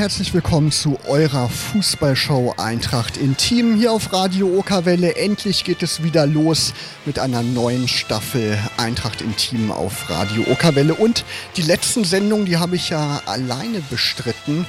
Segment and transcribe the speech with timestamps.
[0.00, 5.16] Herzlich willkommen zu eurer Fußballshow Eintracht Intim hier auf Radio Okerwelle.
[5.16, 6.72] Endlich geht es wieder los
[7.04, 10.94] mit einer neuen Staffel Eintracht Intim auf Radio Okerwelle.
[10.94, 11.26] Und
[11.56, 14.64] die letzten Sendungen, die habe ich ja alleine bestritten.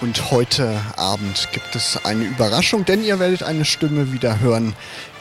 [0.00, 4.74] Und heute Abend gibt es eine Überraschung, denn ihr werdet eine Stimme wieder hören,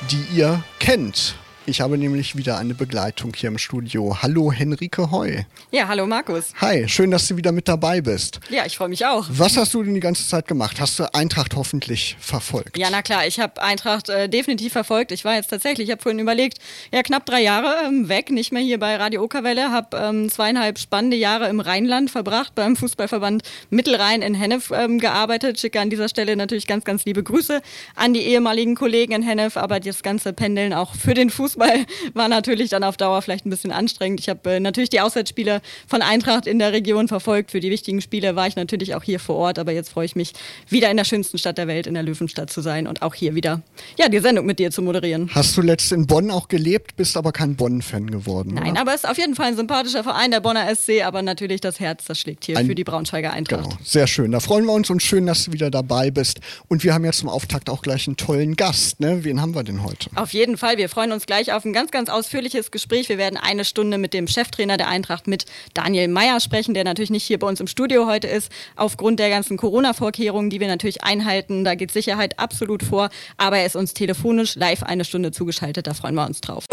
[0.09, 1.35] die ihr kennt.
[1.71, 4.17] Ich habe nämlich wieder eine Begleitung hier im Studio.
[4.21, 5.43] Hallo Henrike Heu.
[5.71, 6.51] Ja, hallo Markus.
[6.59, 8.41] Hi, schön, dass du wieder mit dabei bist.
[8.49, 9.25] Ja, ich freue mich auch.
[9.29, 10.81] Was hast du denn die ganze Zeit gemacht?
[10.81, 12.77] Hast du Eintracht hoffentlich verfolgt?
[12.77, 15.13] Ja, na klar, ich habe Eintracht äh, definitiv verfolgt.
[15.13, 16.57] Ich war jetzt tatsächlich, ich habe vorhin überlegt,
[16.91, 20.77] ja, knapp drei Jahre ähm, weg, nicht mehr hier bei Radio Okerwelle, habe ähm, zweieinhalb
[20.77, 25.57] spannende Jahre im Rheinland verbracht, beim Fußballverband Mittelrhein in Hennef ähm, gearbeitet.
[25.57, 27.61] Schicke an dieser Stelle natürlich ganz, ganz liebe Grüße
[27.95, 31.85] an die ehemaligen Kollegen in Hennef, aber das ganze Pendeln auch für den Fußball Fußball
[32.13, 34.19] war natürlich dann auf Dauer vielleicht ein bisschen anstrengend.
[34.19, 37.51] Ich habe äh, natürlich die Auswärtsspiele von Eintracht in der Region verfolgt.
[37.51, 40.15] Für die wichtigen Spiele war ich natürlich auch hier vor Ort, aber jetzt freue ich
[40.15, 40.33] mich,
[40.69, 43.35] wieder in der schönsten Stadt der Welt, in der Löwenstadt zu sein und auch hier
[43.35, 43.61] wieder
[43.97, 45.29] ja, die Sendung mit dir zu moderieren.
[45.33, 48.55] Hast du letzt in Bonn auch gelebt, bist aber kein Bonn-Fan geworden?
[48.55, 48.81] Nein, oder?
[48.81, 51.79] aber es ist auf jeden Fall ein sympathischer Verein, der Bonner SC, aber natürlich das
[51.79, 53.69] Herz, das schlägt hier ein, für die Braunschweiger Eintracht.
[53.69, 54.31] Genau, sehr schön.
[54.31, 56.39] Da freuen wir uns und schön, dass du wieder dabei bist.
[56.67, 58.99] Und wir haben ja zum Auftakt auch gleich einen tollen Gast.
[58.99, 59.23] Ne?
[59.23, 60.09] Wen haben wir denn heute?
[60.15, 60.77] Auf jeden Fall.
[60.77, 63.09] Wir freuen uns gleich auf ein ganz, ganz ausführliches Gespräch.
[63.09, 67.09] Wir werden eine Stunde mit dem Cheftrainer der Eintracht, mit Daniel Meyer sprechen, der natürlich
[67.09, 71.03] nicht hier bei uns im Studio heute ist, aufgrund der ganzen Corona-Vorkehrungen, die wir natürlich
[71.03, 71.63] einhalten.
[71.63, 75.87] Da geht Sicherheit absolut vor, aber er ist uns telefonisch live eine Stunde zugeschaltet.
[75.87, 76.65] Da freuen wir uns drauf.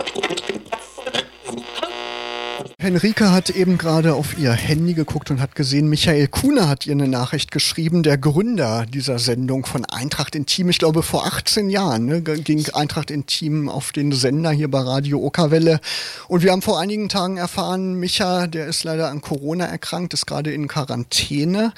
[2.81, 6.93] Henrike hat eben gerade auf ihr Handy geguckt und hat gesehen, Michael Kuhne hat ihr
[6.93, 10.69] eine Nachricht geschrieben, der Gründer dieser Sendung von Eintracht Intim.
[10.69, 15.19] Ich glaube, vor 18 Jahren ne, ging Eintracht Intim auf den Sender hier bei Radio
[15.19, 15.81] Okerwelle.
[16.29, 20.27] Und wir haben vor einigen Tagen erfahren, Micha, der ist leider an Corona erkrankt, ist
[20.27, 21.73] gerade in Quarantäne.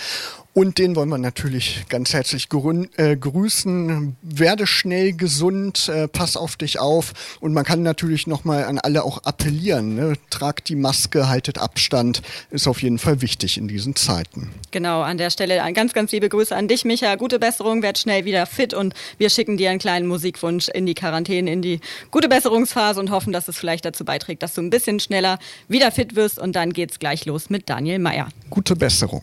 [0.52, 2.48] Und den wollen wir natürlich ganz herzlich
[2.96, 4.16] äh, grüßen.
[4.20, 7.38] Werde schnell gesund, äh, pass auf dich auf.
[7.38, 9.94] Und man kann natürlich nochmal an alle auch appellieren.
[9.94, 10.14] Ne?
[10.28, 12.22] Tragt die Maske, haltet Abstand.
[12.50, 14.50] Ist auf jeden Fall wichtig in diesen Zeiten.
[14.72, 17.14] Genau, an der Stelle ein ganz, ganz liebe Grüße an dich, Micha.
[17.14, 20.94] Gute Besserung, werd schnell wieder fit und wir schicken dir einen kleinen Musikwunsch in die
[20.94, 21.80] Quarantäne, in die
[22.10, 25.38] gute Besserungsphase und hoffen, dass es vielleicht dazu beiträgt, dass du ein bisschen schneller
[25.68, 26.40] wieder fit wirst.
[26.40, 28.28] Und dann geht's gleich los mit Daniel Meyer.
[28.50, 29.22] Gute Besserung.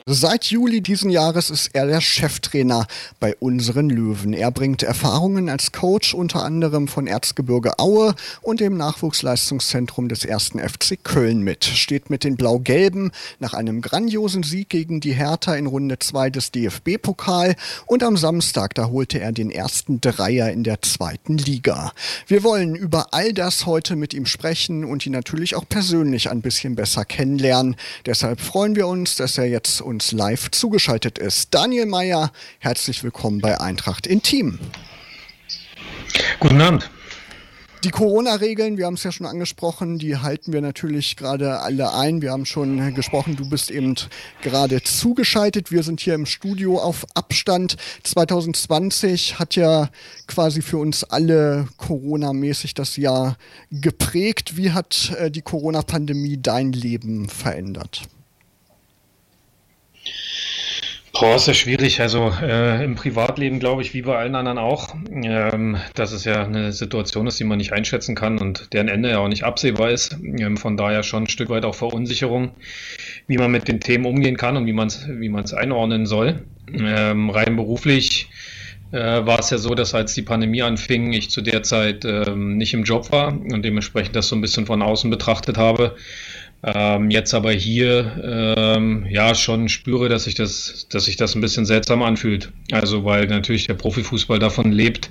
[0.07, 2.87] Seit Juli diesen Jahres ist er der Cheftrainer
[3.19, 4.33] bei unseren Löwen.
[4.33, 10.57] Er bringt Erfahrungen als Coach unter anderem von Erzgebirge Aue und dem Nachwuchsleistungszentrum des ersten
[10.57, 11.65] FC Köln mit.
[11.65, 16.51] Steht mit den Blau-Gelben nach einem grandiosen Sieg gegen die Hertha in Runde 2 des
[16.51, 21.91] DFB-Pokal und am Samstag, da holte er den ersten Dreier in der zweiten Liga.
[22.25, 26.41] Wir wollen über all das heute mit ihm sprechen und ihn natürlich auch persönlich ein
[26.41, 27.75] bisschen besser kennenlernen.
[28.07, 31.53] Deshalb freuen wir uns, dass er jetzt uns live zugeschaltet ist.
[31.53, 34.57] Daniel Meyer, herzlich willkommen bei Eintracht Intim.
[36.39, 36.89] Guten Abend.
[37.83, 42.21] Die Corona-Regeln, wir haben es ja schon angesprochen, die halten wir natürlich gerade alle ein.
[42.21, 43.95] Wir haben schon gesprochen, du bist eben
[44.41, 45.71] gerade zugeschaltet.
[45.71, 47.75] Wir sind hier im Studio auf Abstand.
[48.03, 49.89] 2020 hat ja
[50.27, 53.35] quasi für uns alle Corona-mäßig das Jahr
[53.71, 54.55] geprägt.
[54.55, 58.07] Wie hat äh, die Corona-Pandemie dein Leben verändert?
[61.13, 61.99] Boah, ist ja schwierig.
[61.99, 66.45] Also äh, im Privatleben glaube ich, wie bei allen anderen auch, ähm, dass es ja
[66.45, 69.91] eine Situation ist, die man nicht einschätzen kann und deren Ende ja auch nicht absehbar
[69.91, 70.17] ist.
[70.23, 72.51] Ähm, von daher schon ein Stück weit auch Verunsicherung,
[73.27, 76.43] wie man mit den Themen umgehen kann und wie man es wie man's einordnen soll.
[76.73, 78.29] Ähm, rein beruflich
[78.91, 82.57] äh, war es ja so, dass als die Pandemie anfing, ich zu der Zeit ähm,
[82.57, 85.95] nicht im Job war und dementsprechend das so ein bisschen von außen betrachtet habe
[86.63, 91.41] ähm, jetzt aber hier ähm, ja schon spüre, dass sich das, dass sich das ein
[91.41, 92.51] bisschen seltsam anfühlt.
[92.71, 95.09] Also weil natürlich der Profifußball davon lebt,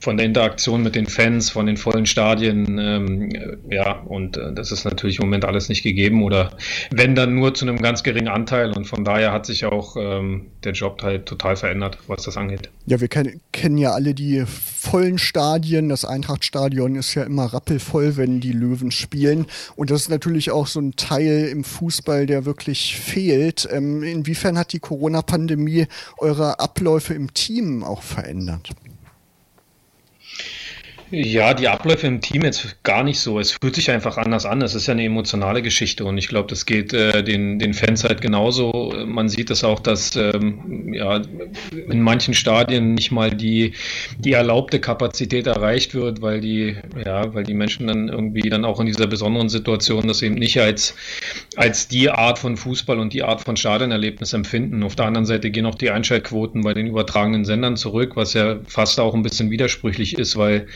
[0.00, 4.70] von der Interaktion mit den Fans, von den vollen Stadien, ähm, ja, und äh, das
[4.70, 6.52] ist natürlich im Moment alles nicht gegeben oder
[6.90, 10.46] wenn dann nur zu einem ganz geringen Anteil und von daher hat sich auch ähm,
[10.62, 12.70] der Job halt total verändert, was das angeht.
[12.86, 15.88] Ja, wir kennen, kennen ja alle die vollen Stadien.
[15.88, 19.46] Das Eintrachtstadion ist ja immer rappelvoll, wenn die Löwen spielen.
[19.76, 23.68] Und das ist natürlich auch so ein Teil im Fußball, der wirklich fehlt.
[23.70, 25.86] Ähm, inwiefern hat die Corona-Pandemie
[26.18, 28.70] eure Abläufe im Team auch verändert?
[31.14, 33.38] Ja, die Abläufe im Team jetzt gar nicht so.
[33.38, 34.62] Es fühlt sich einfach anders an.
[34.62, 38.02] Es ist ja eine emotionale Geschichte und ich glaube, das geht äh, den, den Fans
[38.02, 38.94] halt genauso.
[39.04, 41.20] Man sieht es auch, dass ähm, ja,
[41.70, 43.74] in manchen Stadien nicht mal die,
[44.20, 48.80] die erlaubte Kapazität erreicht wird, weil die, ja, weil die Menschen dann irgendwie dann auch
[48.80, 50.94] in dieser besonderen Situation das eben nicht als,
[51.56, 54.82] als die Art von Fußball und die Art von Stadionerlebnis empfinden.
[54.82, 58.60] Auf der anderen Seite gehen auch die Einschaltquoten bei den übertragenen Sendern zurück, was ja
[58.66, 60.66] fast auch ein bisschen widersprüchlich ist, weil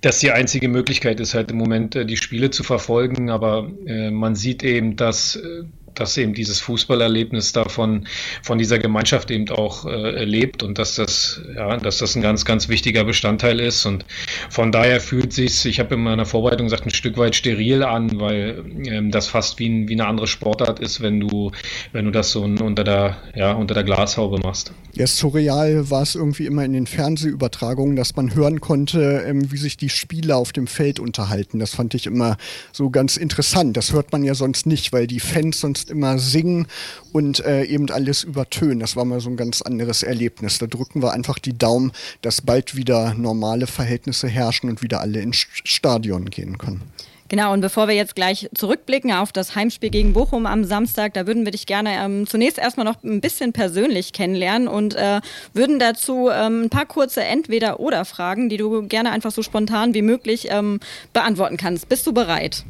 [0.00, 3.30] das die einzige Möglichkeit ist, halt im Moment äh, die Spiele zu verfolgen.
[3.30, 5.64] Aber äh, man sieht eben, dass äh,
[6.00, 8.06] dass eben dieses Fußballerlebnis davon
[8.42, 12.44] von dieser Gemeinschaft eben auch äh, lebt und dass das ja, dass das ein ganz
[12.44, 14.04] ganz wichtiger Bestandteil ist und
[14.50, 18.20] von daher fühlt sich ich habe in meiner Vorbereitung gesagt ein Stück weit steril an,
[18.20, 21.52] weil ähm, das fast wie, ein, wie eine andere Sportart ist, wenn du
[21.92, 24.72] wenn du das so unter der ja unter der Glashaube machst.
[24.94, 29.58] Ja, surreal war es irgendwie immer in den Fernsehübertragungen, dass man hören konnte, ähm, wie
[29.58, 31.58] sich die Spieler auf dem Feld unterhalten.
[31.58, 32.38] Das fand ich immer
[32.72, 33.76] so ganz interessant.
[33.76, 36.66] Das hört man ja sonst nicht, weil die Fans sonst fast immer singen
[37.12, 38.80] und äh, eben alles übertönen.
[38.80, 40.58] Das war mal so ein ganz anderes Erlebnis.
[40.58, 41.92] Da drücken wir einfach die Daumen,
[42.22, 46.82] dass bald wieder normale Verhältnisse herrschen und wieder alle ins Stadion gehen können.
[47.28, 51.26] Genau, und bevor wir jetzt gleich zurückblicken auf das Heimspiel gegen Bochum am Samstag, da
[51.26, 55.20] würden wir dich gerne ähm, zunächst erstmal noch ein bisschen persönlich kennenlernen und äh,
[55.52, 60.46] würden dazu ähm, ein paar kurze Entweder-Oder-Fragen, die du gerne einfach so spontan wie möglich
[60.50, 60.78] ähm,
[61.12, 61.88] beantworten kannst.
[61.88, 62.64] Bist du bereit?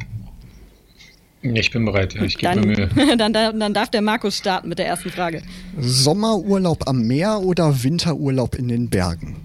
[1.55, 2.89] Ich bin bereit, ja, ich gebe mir Mühe.
[3.17, 5.43] Dann, dann, dann darf der Markus starten mit der ersten Frage.
[5.79, 9.37] Sommerurlaub am Meer oder Winterurlaub in den Bergen?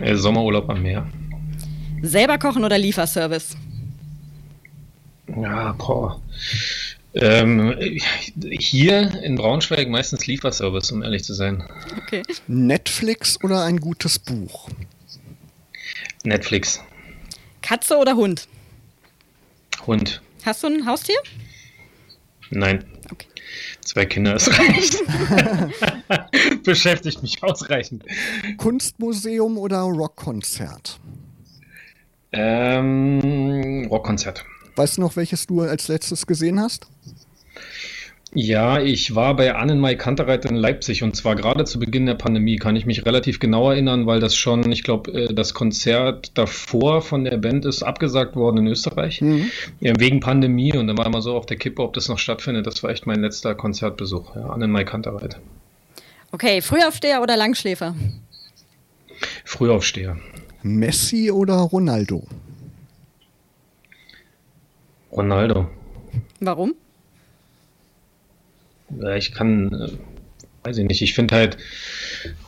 [0.00, 1.06] Äh, Sommerurlaub am Meer.
[2.02, 3.56] Selber kochen oder Lieferservice?
[5.34, 6.20] Ja, boah.
[7.14, 7.74] Ähm,
[8.58, 11.64] hier in Braunschweig meistens Lieferservice, um ehrlich zu sein.
[12.02, 12.22] Okay.
[12.46, 14.68] Netflix oder ein gutes Buch?
[16.24, 16.82] Netflix.
[17.62, 18.48] Katze oder Hund?
[19.86, 20.20] Hund.
[20.46, 21.16] Hast du ein Haustier?
[22.50, 22.84] Nein.
[23.10, 23.26] Okay.
[23.80, 25.02] Zwei Kinder ist reicht.
[26.62, 28.04] Beschäftigt mich ausreichend.
[28.56, 31.00] Kunstmuseum oder Rockkonzert?
[32.30, 34.44] Ähm, Rockkonzert.
[34.76, 36.86] Weißt du noch, welches du als letztes gesehen hast?
[38.38, 42.56] Ja, ich war bei Annenmai Kantereit in Leipzig und zwar gerade zu Beginn der Pandemie,
[42.56, 47.00] kann ich mich relativ genau erinnern, weil das schon, ich glaube, äh, das Konzert davor
[47.00, 49.50] von der Band ist abgesagt worden in Österreich, mhm.
[49.80, 52.66] wegen Pandemie und dann war immer so auf der Kippe, ob das noch stattfindet.
[52.66, 55.40] Das war echt mein letzter Konzertbesuch, ja, Annenmai Kantereit.
[56.30, 57.94] Okay, Frühaufsteher oder Langschläfer?
[59.46, 60.18] Frühaufsteher.
[60.62, 62.24] Messi oder Ronaldo?
[65.10, 65.70] Ronaldo.
[66.40, 66.74] Warum?
[69.16, 69.88] Ich kann, äh,
[70.66, 71.56] weiß ich nicht, ich finde halt,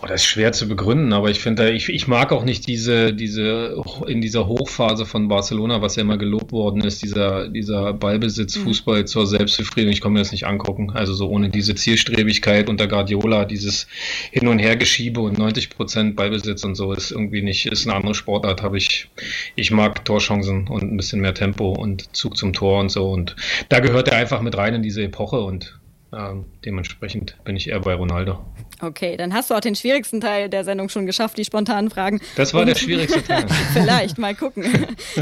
[0.02, 3.12] oh, das ist schwer zu begründen, aber ich finde, ich, ich mag auch nicht diese,
[3.14, 8.56] diese, in dieser Hochphase von Barcelona, was ja immer gelobt worden ist, dieser, dieser Ballbesitz,
[8.56, 8.64] mhm.
[8.64, 10.90] Fußball zur Selbstbefriedigung, ich kann mir das nicht angucken.
[10.90, 13.87] Also so ohne diese Zielstrebigkeit unter Guardiola, dieses
[14.32, 18.14] Hin- und Hergeschiebe und 90 Prozent Ballbesitz und so ist irgendwie nicht, ist eine andere
[18.14, 19.08] Sportart, habe ich,
[19.55, 23.37] ich mag Torchancen und ein bisschen mehr Tempo und Zug zum Tor und so und
[23.69, 25.77] da gehört er einfach mit rein in diese Epoche und
[26.12, 28.38] ähm, dementsprechend bin ich eher bei Ronaldo.
[28.81, 32.20] Okay, dann hast du auch den schwierigsten Teil der Sendung schon geschafft, die spontanen Fragen.
[32.37, 33.46] Das war und der schwierigste Teil.
[33.72, 34.64] Vielleicht, mal gucken.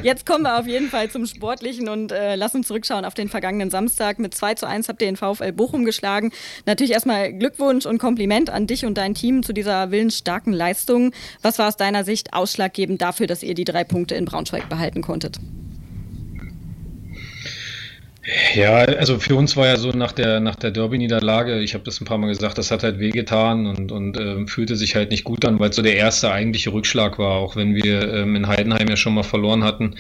[0.03, 3.29] Jetzt kommen wir auf jeden Fall zum Sportlichen und äh, lass uns zurückschauen auf den
[3.29, 4.19] vergangenen Samstag.
[4.19, 6.33] Mit 2 zu 1 habt ihr den VfL Bochum geschlagen.
[6.67, 11.13] Natürlich erstmal Glückwunsch und Kompliment an dich und dein Team zu dieser willensstarken Leistung.
[11.43, 15.03] Was war aus deiner Sicht ausschlaggebend dafür, dass ihr die drei Punkte in Braunschweig behalten
[15.03, 15.39] konntet?
[18.57, 22.01] Ja, also für uns war ja so nach der, nach der Derby-Niederlage, ich habe das
[22.01, 25.25] ein paar Mal gesagt, das hat halt wehgetan und, und ähm, fühlte sich halt nicht
[25.25, 28.49] gut an, weil es so der erste eigentliche Rückschlag war, auch wenn wir ähm, in
[28.49, 29.97] Heidenheim ja schon mal verloren hatten.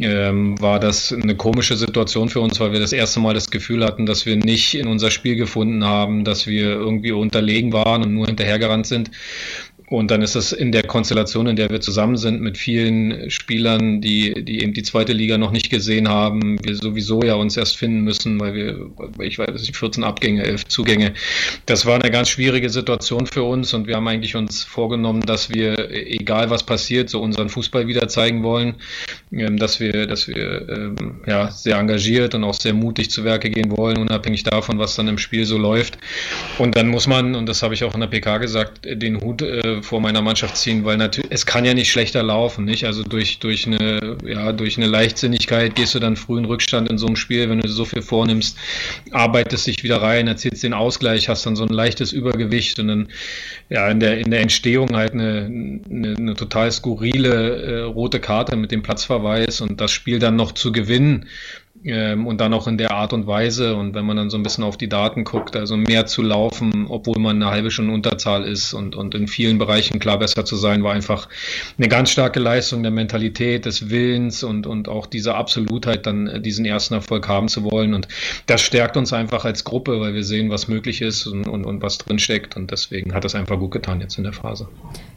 [0.00, 3.84] Ähm, war das eine komische Situation für uns, weil wir das erste Mal das Gefühl
[3.84, 8.14] hatten, dass wir nicht in unser Spiel gefunden haben, dass wir irgendwie unterlegen waren und
[8.14, 9.12] nur hinterhergerannt sind.
[9.88, 14.00] Und dann ist es in der Konstellation, in der wir zusammen sind, mit vielen Spielern,
[14.00, 17.76] die, die eben die zweite Liga noch nicht gesehen haben, wir sowieso ja uns erst
[17.76, 21.14] finden müssen, weil wir, ich weiß nicht, 14 Abgänge, 11 Zugänge.
[21.66, 25.50] Das war eine ganz schwierige Situation für uns und wir haben eigentlich uns vorgenommen, dass
[25.50, 28.74] wir, egal was passiert, so unseren Fußball wieder zeigen wollen,
[29.32, 33.50] ähm, dass wir, dass wir ähm, ja, sehr engagiert und auch sehr mutig zu Werke
[33.50, 35.98] gehen wollen, unabhängig davon, was dann im Spiel so läuft.
[36.58, 39.42] Und dann muss man, und das habe ich auch in der PK gesagt, den Hut
[39.80, 42.84] vor meiner Mannschaft ziehen, weil natürlich es kann ja nicht schlechter laufen, nicht?
[42.84, 46.98] Also durch durch eine ja durch eine Leichtsinnigkeit gehst du dann früh in Rückstand in
[46.98, 48.58] so einem Spiel, wenn du so viel vornimmst,
[49.12, 53.08] arbeitest dich wieder rein, erzielst den Ausgleich, hast dann so ein leichtes Übergewicht und dann
[53.70, 55.46] ja in der in der Entstehung halt eine,
[55.90, 60.52] eine, eine total skurrile äh, rote Karte mit dem Platzverweis und das Spiel dann noch
[60.52, 61.26] zu gewinnen
[61.84, 63.74] ähm, und dann auch in der Art und Weise.
[63.74, 66.86] Und wenn man dann so ein bisschen auf die Daten guckt, also mehr zu laufen,
[66.88, 70.56] obwohl man eine halbe Stunde Unterzahl ist und, und in vielen Bereichen klar besser zu
[70.56, 71.28] sein, war einfach
[71.78, 76.40] eine ganz starke Leistung der Mentalität, des Willens und, und auch diese Absolutheit, dann äh,
[76.40, 77.94] diesen ersten Erfolg haben zu wollen.
[77.94, 78.08] Und
[78.46, 81.82] das stärkt uns einfach als Gruppe, weil wir sehen, was möglich ist und, und, und
[81.82, 82.56] was drinsteckt.
[82.56, 84.68] Und deswegen hat das einfach gut getan jetzt in der Phase.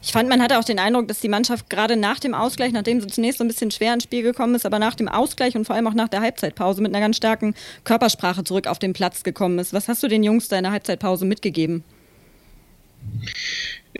[0.05, 3.01] Ich fand, man hatte auch den Eindruck, dass die Mannschaft gerade nach dem Ausgleich, nachdem
[3.01, 5.65] sie zunächst so ein bisschen schwer ins Spiel gekommen ist, aber nach dem Ausgleich und
[5.65, 8.93] vor allem auch nach der Halbzeit Halbzeitpause mit einer ganz starken Körpersprache zurück auf den
[8.93, 9.73] Platz gekommen ist.
[9.73, 11.83] Was hast du den Jungs da in der Halbzeitpause mitgegeben?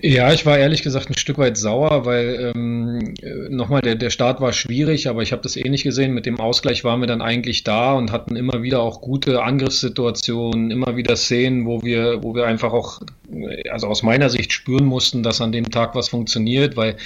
[0.02, 3.14] Ja, ich war ehrlich gesagt ein Stück weit sauer, weil ähm,
[3.50, 6.14] nochmal der, der Start war schwierig, aber ich habe das ähnlich gesehen.
[6.14, 10.70] Mit dem Ausgleich waren wir dann eigentlich da und hatten immer wieder auch gute Angriffssituationen,
[10.70, 13.00] immer wieder Szenen, wo wir, wo wir einfach auch,
[13.72, 16.98] also aus meiner Sicht spüren mussten, dass an dem Tag was funktioniert, weil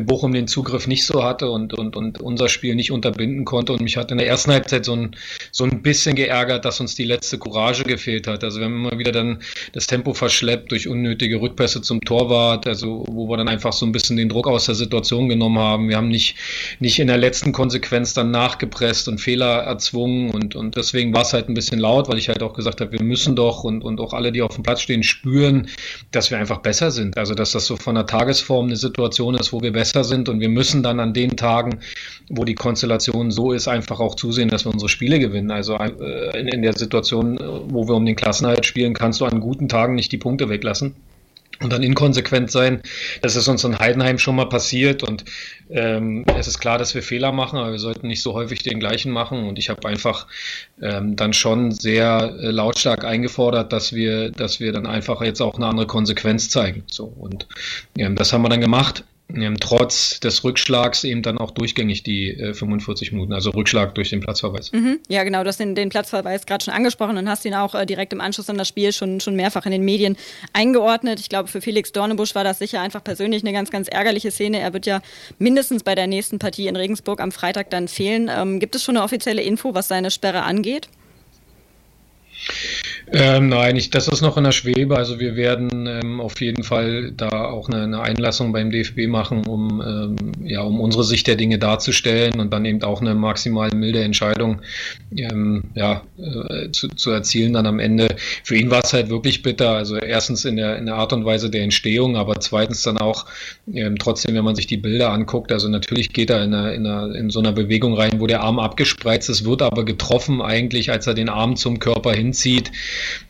[0.00, 3.74] Bochum den Zugriff nicht so hatte und, und, und unser Spiel nicht unterbinden konnte.
[3.74, 5.16] Und mich hat in der ersten Halbzeit so ein,
[5.50, 8.42] so ein bisschen geärgert, dass uns die letzte Courage gefehlt hat.
[8.42, 9.42] Also wir haben immer wieder dann
[9.74, 13.84] das Tempo verschleppt durch unnötige Rückpässe zum Tor Torwart, also wo wir dann einfach so
[13.84, 15.88] ein bisschen den Druck aus der Situation genommen haben.
[15.88, 16.36] Wir haben nicht,
[16.78, 21.32] nicht in der letzten Konsequenz dann nachgepresst und Fehler erzwungen und, und deswegen war es
[21.32, 24.00] halt ein bisschen laut, weil ich halt auch gesagt habe, wir müssen doch und, und
[24.00, 25.68] auch alle, die auf dem Platz stehen, spüren,
[26.12, 27.16] dass wir einfach besser sind.
[27.18, 30.40] Also dass das so von der Tagesform eine Situation ist, wo wir besser sind und
[30.40, 31.80] wir müssen dann an den Tagen,
[32.28, 35.50] wo die Konstellation so ist, einfach auch zusehen, dass wir unsere Spiele gewinnen.
[35.50, 37.38] Also äh, in, in der Situation,
[37.68, 40.94] wo wir um den Klassenhalt spielen, kannst du an guten Tagen nicht die Punkte weglassen
[41.62, 42.82] und dann inkonsequent sein.
[43.20, 45.24] Das ist uns in Heidenheim schon mal passiert und
[45.70, 48.80] ähm, es ist klar, dass wir Fehler machen, aber wir sollten nicht so häufig den
[48.80, 49.44] gleichen machen.
[49.48, 50.26] Und ich habe einfach
[50.80, 55.56] ähm, dann schon sehr äh, lautstark eingefordert, dass wir, dass wir dann einfach jetzt auch
[55.56, 56.84] eine andere Konsequenz zeigen.
[56.90, 57.46] So und
[57.96, 59.04] ähm, das haben wir dann gemacht
[59.60, 64.20] trotz des Rückschlags eben dann auch durchgängig die äh, 45 Minuten, also Rückschlag durch den
[64.20, 64.72] Platzverweis.
[64.72, 65.00] Mhm.
[65.08, 67.86] Ja, genau, du hast den, den Platzverweis gerade schon angesprochen und hast ihn auch äh,
[67.86, 70.16] direkt im Anschluss an das Spiel schon, schon mehrfach in den Medien
[70.52, 71.20] eingeordnet.
[71.20, 74.60] Ich glaube, für Felix Dornebusch war das sicher einfach persönlich eine ganz, ganz ärgerliche Szene.
[74.60, 75.00] Er wird ja
[75.38, 78.30] mindestens bei der nächsten Partie in Regensburg am Freitag dann fehlen.
[78.34, 80.88] Ähm, gibt es schon eine offizielle Info, was seine Sperre angeht?
[83.14, 84.96] Ähm, nein, ich, das ist noch in der Schwebe.
[84.96, 89.46] Also wir werden ähm, auf jeden Fall da auch eine, eine, Einlassung beim DFB machen,
[89.46, 93.70] um, ähm, ja, um unsere Sicht der Dinge darzustellen und dann eben auch eine maximal
[93.74, 94.62] milde Entscheidung
[95.14, 98.08] ähm, ja, äh, zu, zu, erzielen dann am Ende.
[98.44, 99.72] Für ihn war es halt wirklich bitter.
[99.72, 103.26] Also erstens in der, in der Art und Weise der Entstehung, aber zweitens dann auch
[103.72, 105.52] ähm, trotzdem, wenn man sich die Bilder anguckt.
[105.52, 108.40] Also natürlich geht er in, einer, in, einer, in so einer Bewegung rein, wo der
[108.40, 112.72] Arm abgespreizt ist, wird aber getroffen eigentlich, als er den Arm zum Körper hinzieht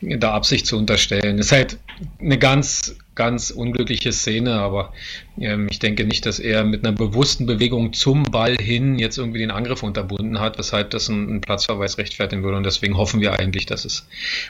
[0.01, 1.37] der Absicht zu unterstellen.
[1.39, 1.77] Ist halt
[2.19, 4.91] eine ganz, ganz unglückliche Szene, aber
[5.39, 9.39] ähm, ich denke nicht, dass er mit einer bewussten Bewegung zum Ball hin jetzt irgendwie
[9.39, 12.57] den Angriff unterbunden hat, weshalb das einen, Platzverweis rechtfertigen würde.
[12.57, 14.07] Und deswegen hoffen wir eigentlich, dass es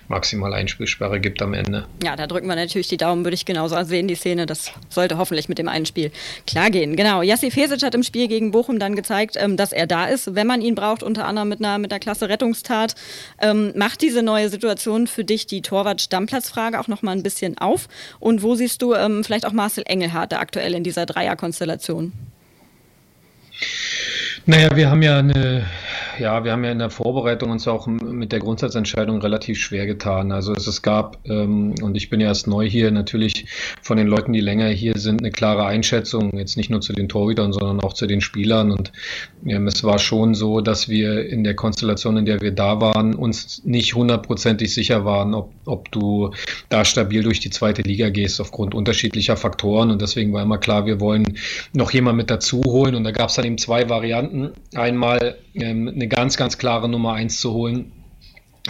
[0.08, 1.88] maximal Einspielsperre gibt am Ende.
[2.03, 4.46] Ja, da drücken wir natürlich die Daumen, würde ich genauso sehen, die Szene.
[4.46, 6.12] Das sollte hoffentlich mit dem einen Spiel
[6.46, 6.96] klar gehen.
[6.96, 7.22] Genau.
[7.22, 10.48] Jassi Fesic hat im Spiel gegen Bochum dann gezeigt, ähm, dass er da ist, wenn
[10.48, 12.96] man ihn braucht, unter anderem mit einer, mit einer klasse Rettungstat.
[13.41, 17.88] Ähm, macht diese neue Situation für dich die Torwart-Stammplatz-Frage auch nochmal ein bisschen auf?
[18.20, 22.13] Und wo siehst du ähm, vielleicht auch Marcel Engelhardt aktuell in dieser Dreierkonstellation?
[24.45, 25.65] Naja, wir haben ja eine
[26.20, 30.32] ja, wir haben ja in der Vorbereitung uns auch mit der Grundsatzentscheidung relativ schwer getan.
[30.32, 33.46] Also es, es gab, ähm, und ich bin ja erst neu hier, natürlich
[33.82, 37.10] von den Leuten, die länger hier sind, eine klare Einschätzung, jetzt nicht nur zu den
[37.10, 38.72] Torhütern, sondern auch zu den Spielern.
[38.72, 38.91] Und
[39.46, 43.15] ähm, es war schon so, dass wir in der Konstellation, in der wir da waren,
[43.15, 46.32] uns nicht hundertprozentig sicher waren, ob, ob du
[46.70, 49.91] da stabil durch die zweite Liga gehst, aufgrund unterschiedlicher Faktoren.
[49.91, 51.38] Und deswegen war immer klar, wir wollen
[51.74, 52.96] noch jemand mit dazu holen.
[52.96, 54.51] Und da gab es dann eben zwei Varianten.
[54.75, 57.91] Einmal ähm, eine ganz, ganz klare Nummer eins zu holen.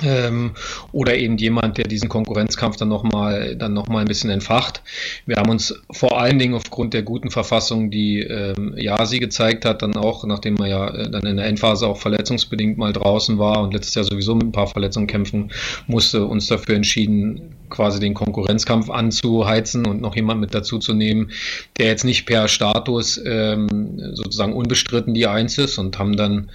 [0.02, 0.54] Ähm,
[0.92, 4.82] oder eben jemand, der diesen Konkurrenzkampf dann nochmal dann noch mal ein bisschen entfacht.
[5.28, 9.84] Wir haben uns vor allen Dingen aufgrund der guten Verfassung, die ähm, Jasi gezeigt hat,
[9.84, 13.62] dann auch, nachdem er ja äh, dann in der Endphase auch verletzungsbedingt mal draußen war
[13.62, 15.52] und letztes Jahr sowieso mit ein paar Verletzungen kämpfen
[15.86, 21.32] musste, uns dafür entschieden, quasi den Konkurrenzkampf anzuheizen und noch jemand mit dazu zu nehmen,
[21.78, 26.50] der jetzt nicht per Status ähm, sozusagen unbestritten die Eins ist und haben dann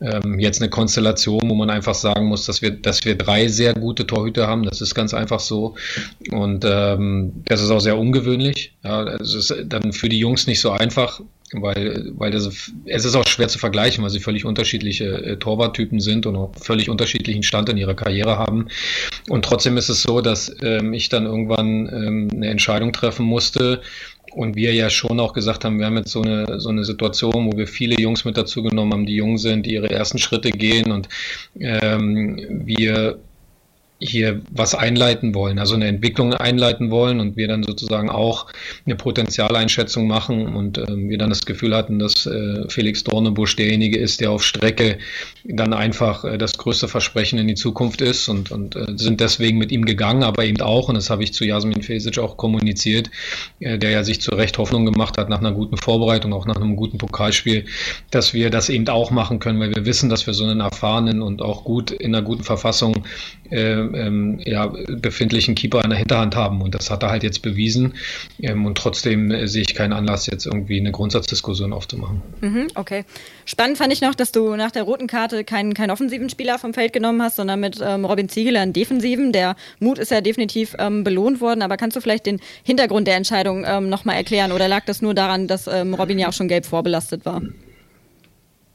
[0.00, 3.74] ähm, jetzt eine Konstellation, wo man einfach sagen muss, dass wir, dass wir drei sehr
[3.74, 4.64] gute Torhüter haben.
[4.64, 5.76] Das ist ganz einfach so.
[6.30, 8.74] Und ähm, das ist auch sehr ungewöhnlich.
[8.82, 11.20] Ja, es ist dann für die Jungs nicht so einfach,
[11.52, 16.00] weil, weil das, es ist auch schwer zu vergleichen, weil sie völlig unterschiedliche äh, Torwarttypen
[16.00, 18.68] sind und auch völlig unterschiedlichen Stand in ihrer Karriere haben.
[19.28, 23.80] Und trotzdem ist es so, dass ähm, ich dann irgendwann ähm, eine Entscheidung treffen musste,
[24.34, 27.52] und wir ja schon auch gesagt haben, wir haben jetzt so eine, so eine Situation,
[27.52, 30.50] wo wir viele Jungs mit dazu genommen haben, die jung sind, die ihre ersten Schritte
[30.50, 31.08] gehen und
[31.60, 33.18] ähm, wir
[34.00, 38.46] hier was einleiten wollen, also eine Entwicklung einleiten wollen und wir dann sozusagen auch
[38.84, 43.98] eine Potenzialeinschätzung machen und äh, wir dann das Gefühl hatten, dass äh, Felix Dornebusch derjenige
[43.98, 44.98] ist, der auf Strecke
[45.44, 49.58] dann einfach äh, das größte Versprechen in die Zukunft ist und, und äh, sind deswegen
[49.58, 53.10] mit ihm gegangen, aber eben auch, und das habe ich zu Jasmin Fesic auch kommuniziert,
[53.60, 56.56] äh, der ja sich zu Recht Hoffnung gemacht hat nach einer guten Vorbereitung, auch nach
[56.56, 57.64] einem guten Pokalspiel,
[58.10, 61.22] dass wir das eben auch machen können, weil wir wissen, dass wir so einen erfahrenen
[61.22, 63.04] und auch gut in einer guten Verfassung
[63.50, 66.62] ähm, ja, befindlichen Keeper in der Hinterhand haben.
[66.62, 67.94] Und das hat er halt jetzt bewiesen.
[68.40, 72.22] Ähm, und trotzdem äh, sehe ich keinen Anlass, jetzt irgendwie eine Grundsatzdiskussion aufzumachen.
[72.40, 73.04] Mhm, okay.
[73.44, 76.74] Spannend fand ich noch, dass du nach der roten Karte keinen, keinen offensiven Spieler vom
[76.74, 79.32] Feld genommen hast, sondern mit ähm, Robin Ziegler einen defensiven.
[79.32, 81.62] Der Mut ist ja definitiv ähm, belohnt worden.
[81.62, 84.52] Aber kannst du vielleicht den Hintergrund der Entscheidung ähm, nochmal erklären?
[84.52, 87.42] Oder lag das nur daran, dass ähm, Robin ja auch schon gelb vorbelastet war?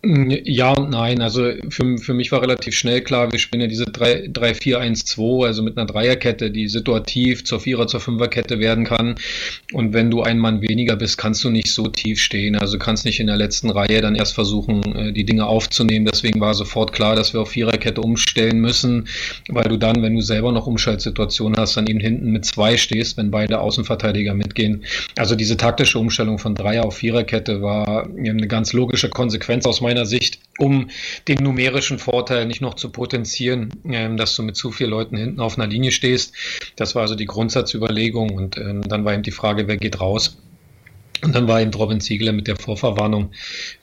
[0.02, 1.22] Ja und nein.
[1.22, 5.78] Also für, für mich war relativ schnell klar, wir spielen ja diese 3-4-1-2, also mit
[5.78, 9.16] einer Dreierkette, die situativ zur Vierer-, zur Fünferkette werden kann.
[9.74, 12.56] Und wenn du ein Mann weniger bist, kannst du nicht so tief stehen.
[12.56, 16.06] Also kannst nicht in der letzten Reihe dann erst versuchen, äh, die Dinge aufzunehmen.
[16.10, 19.10] Deswegen war sofort klar, dass wir auf Viererkette umstellen müssen,
[19.50, 23.18] weil du dann, wenn du selber noch Umschaltsituationen hast, dann eben hinten mit zwei stehst,
[23.18, 24.86] wenn beide Außenverteidiger mitgehen.
[25.18, 29.89] Also diese taktische Umstellung von Dreier auf Viererkette war eine ganz logische Konsequenz aus meiner
[29.90, 30.90] meiner Sicht, um
[31.28, 35.40] den numerischen Vorteil nicht noch zu potenzieren, ähm, dass du mit zu vielen Leuten hinten
[35.40, 36.36] auf einer Linie stehst.
[36.76, 40.38] Das war also die Grundsatzüberlegung und ähm, dann war eben die Frage, wer geht raus.
[41.22, 43.32] Und dann war eben Robin Ziegler mit der Vorverwarnung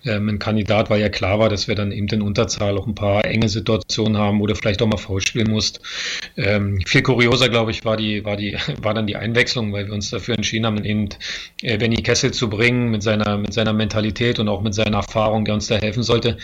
[0.05, 2.95] ähm, ein Kandidat, weil ja klar war, dass wir dann eben in Unterzahl auch ein
[2.95, 5.81] paar enge Situationen haben, wo du vielleicht auch mal vorspielen musst.
[6.37, 9.93] Ähm, viel kurioser, glaube ich, war die, war die, war dann die Einwechslung, weil wir
[9.93, 11.11] uns dafür entschieden haben, eben
[11.63, 15.45] äh, Benny Kessel zu bringen mit seiner, mit seiner Mentalität und auch mit seiner Erfahrung,
[15.45, 16.39] der uns da helfen sollte,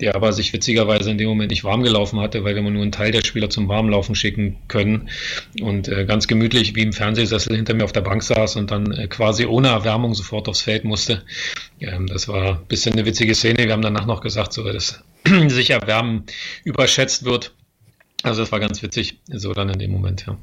[0.00, 2.92] der aber sich witzigerweise in dem Moment nicht warm gelaufen hatte, weil wir nur einen
[2.92, 5.10] Teil der Spieler zum Warmlaufen schicken können
[5.60, 8.92] und äh, ganz gemütlich wie im Fernsehsessel hinter mir auf der Bank saß und dann
[8.92, 11.24] äh, quasi ohne Erwärmung sofort sofort aufs Feld musste.
[11.80, 13.64] Ähm, das war ein bisschen eine witzige Szene.
[13.64, 15.02] Wir haben danach noch gesagt, so, dass
[15.48, 16.24] sich Erwärmen
[16.64, 17.52] überschätzt wird.
[18.22, 20.38] Also das war ganz witzig, so dann in dem Moment, ja.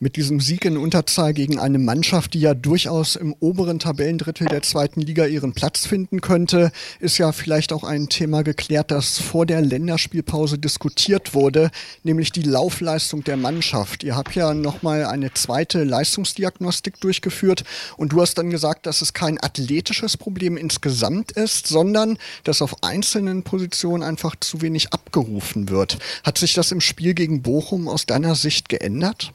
[0.00, 4.62] Mit diesem Sieg in Unterzahl gegen eine Mannschaft, die ja durchaus im oberen Tabellendrittel der
[4.62, 9.44] zweiten Liga ihren Platz finden könnte, ist ja vielleicht auch ein Thema geklärt, das vor
[9.44, 11.72] der Länderspielpause diskutiert wurde,
[12.04, 14.04] nämlich die Laufleistung der Mannschaft.
[14.04, 17.64] Ihr habt ja nochmal eine zweite Leistungsdiagnostik durchgeführt
[17.96, 22.84] und du hast dann gesagt, dass es kein athletisches Problem insgesamt ist, sondern dass auf
[22.84, 25.98] einzelnen Positionen einfach zu wenig abgerufen wird.
[26.22, 29.32] Hat sich das im Spiel gegen Bochum aus deiner Sicht geändert?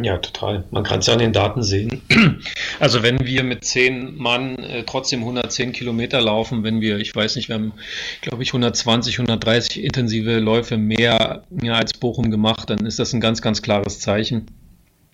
[0.00, 0.64] Ja, total.
[0.70, 2.00] Man kann es ja an den Daten sehen.
[2.80, 7.36] Also wenn wir mit zehn Mann äh, trotzdem 110 Kilometer laufen, wenn wir, ich weiß
[7.36, 7.74] nicht, wir haben,
[8.22, 13.20] glaube ich, 120, 130 intensive Läufe mehr, mehr als Bochum gemacht, dann ist das ein
[13.20, 14.46] ganz, ganz klares Zeichen.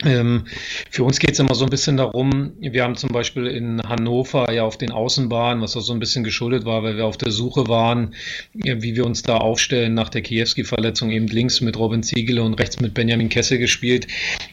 [0.04, 0.44] Ähm,
[0.90, 4.52] für uns geht es immer so ein bisschen darum, wir haben zum Beispiel in Hannover
[4.52, 7.32] ja auf den Außenbahnen, was auch so ein bisschen geschuldet war, weil wir auf der
[7.32, 8.14] Suche waren,
[8.52, 12.78] wie wir uns da aufstellen nach der Kiewski-Verletzung, eben links mit Robin Ziegele und rechts
[12.78, 14.06] mit Benjamin Kessel gespielt.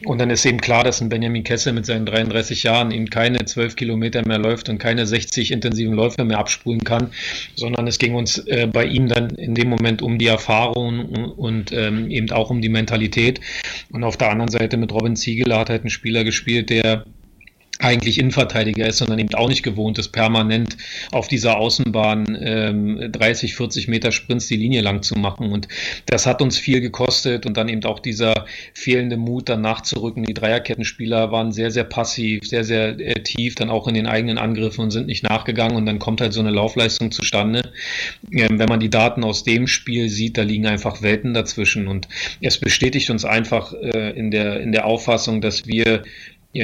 [0.04, 3.44] Und dann ist eben klar, dass ein Benjamin Kessel mit seinen 33 Jahren eben keine
[3.44, 7.12] 12 Kilometer mehr läuft und keine 60 intensiven Läufe mehr abspulen kann,
[7.54, 11.26] sondern es ging uns äh, bei ihm dann in dem Moment um die Erfahrung und,
[11.26, 13.40] und ähm, eben auch um die Mentalität.
[13.92, 17.04] Und auf der anderen Seite mit Robin Ziegele Ziegler hat halt einen Spieler gespielt, der
[17.78, 20.76] eigentlich Innenverteidiger ist, sondern eben auch nicht gewohnt ist, permanent
[21.12, 25.52] auf dieser Außenbahn ähm, 30, 40 Meter Sprints die Linie lang zu machen.
[25.52, 25.68] Und
[26.06, 30.24] das hat uns viel gekostet und dann eben auch dieser fehlende Mut, dann nachzurücken.
[30.24, 34.38] Die Dreierkettenspieler waren sehr, sehr passiv, sehr, sehr äh, tief, dann auch in den eigenen
[34.38, 37.72] Angriffen und sind nicht nachgegangen und dann kommt halt so eine Laufleistung zustande.
[38.32, 42.08] Ähm, wenn man die Daten aus dem Spiel sieht, da liegen einfach Welten dazwischen und
[42.40, 46.02] es bestätigt uns einfach äh, in, der, in der Auffassung, dass wir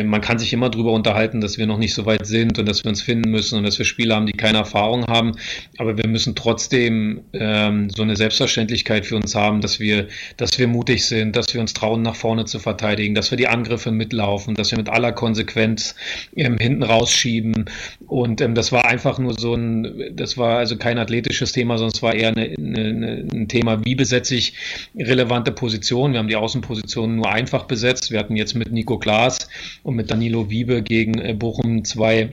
[0.04, 2.84] man kann sich immer darüber unterhalten, dass wir noch nicht so weit sind und dass
[2.84, 5.32] wir uns finden müssen und dass wir Spieler haben, die keine Erfahrung haben.
[5.78, 10.68] Aber wir müssen trotzdem ähm, so eine Selbstverständlichkeit für uns haben, dass wir, dass wir
[10.68, 14.54] mutig sind, dass wir uns trauen, nach vorne zu verteidigen, dass wir die Angriffe mitlaufen,
[14.54, 15.94] dass wir mit aller Konsequenz
[16.36, 17.66] ähm, hinten rausschieben.
[18.06, 21.92] Und ähm, das war einfach nur so ein, das war also kein athletisches Thema, sondern
[21.94, 24.54] es war eher eine, eine, ein Thema, wie besetze ich
[24.96, 26.14] relevante Positionen.
[26.14, 28.10] Wir haben die Außenpositionen nur einfach besetzt.
[28.10, 29.48] Wir hatten jetzt mit Nico Klaas
[29.82, 32.30] und mit Danilo Wiebe gegen äh, Bochum zwei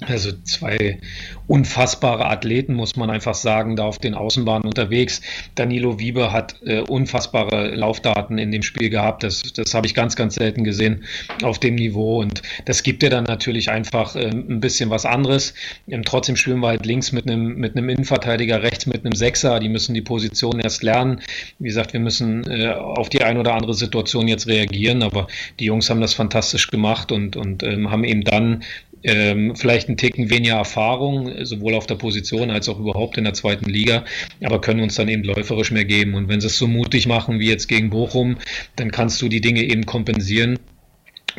[0.00, 0.98] also zwei
[1.46, 5.20] unfassbare Athleten, muss man einfach sagen, da auf den Außenbahnen unterwegs.
[5.54, 9.22] Danilo Wiebe hat äh, unfassbare Laufdaten in dem Spiel gehabt.
[9.22, 11.04] Das, das habe ich ganz, ganz selten gesehen
[11.42, 12.20] auf dem Niveau.
[12.20, 15.54] Und das gibt dir dann natürlich einfach äh, ein bisschen was anderes.
[15.86, 19.60] Ähm, trotzdem spielen wir halt links mit einem, mit einem Innenverteidiger, rechts mit einem Sechser.
[19.60, 21.20] Die müssen die Position erst lernen.
[21.60, 25.04] Wie gesagt, wir müssen äh, auf die ein oder andere Situation jetzt reagieren.
[25.04, 25.28] Aber
[25.60, 28.64] die Jungs haben das fantastisch gemacht und, und ähm, haben eben dann
[29.04, 33.34] ähm, vielleicht einen Ticken weniger Erfahrung, sowohl auf der Position als auch überhaupt in der
[33.34, 34.04] zweiten Liga,
[34.42, 36.14] aber können uns dann eben läuferisch mehr geben.
[36.14, 38.38] Und wenn sie es so mutig machen wie jetzt gegen Bochum,
[38.76, 40.58] dann kannst du die Dinge eben kompensieren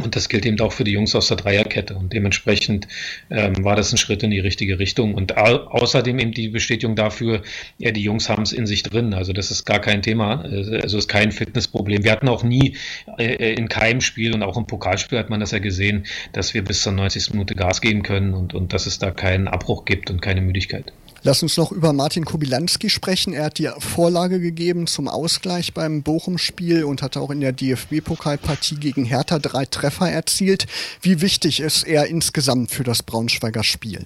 [0.03, 1.95] und das gilt eben auch für die Jungs aus der Dreierkette.
[1.95, 2.87] Und dementsprechend
[3.29, 5.13] ähm, war das ein Schritt in die richtige Richtung.
[5.13, 7.41] Und au außerdem eben die Bestätigung dafür,
[7.77, 9.13] ja, die Jungs haben es in sich drin.
[9.13, 10.41] Also das ist gar kein Thema.
[10.41, 12.03] Also ist kein Fitnessproblem.
[12.03, 12.75] Wir hatten auch nie
[13.17, 16.63] äh, in keinem Spiel und auch im Pokalspiel hat man das ja gesehen, dass wir
[16.63, 17.31] bis zur 90.
[17.31, 20.91] Minute Gas geben können und, und dass es da keinen Abbruch gibt und keine Müdigkeit.
[21.25, 23.33] Lass uns noch über Martin Kobilanski sprechen.
[23.33, 28.75] Er hat die Vorlage gegeben zum Ausgleich beim Bochum-Spiel und hat auch in der DFB-Pokalpartie
[28.75, 30.67] gegen Hertha drei Treffer erzielt.
[31.01, 34.05] Wie wichtig ist er insgesamt für das Braunschweiger Spiel?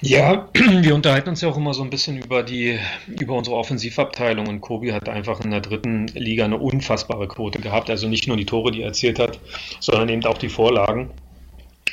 [0.00, 4.46] Ja, wir unterhalten uns ja auch immer so ein bisschen über die, über unsere Offensivabteilung
[4.46, 7.90] und Kobi hat einfach in der dritten Liga eine unfassbare Quote gehabt.
[7.90, 9.38] Also nicht nur die Tore, die er erzielt hat,
[9.80, 11.10] sondern eben auch die Vorlagen.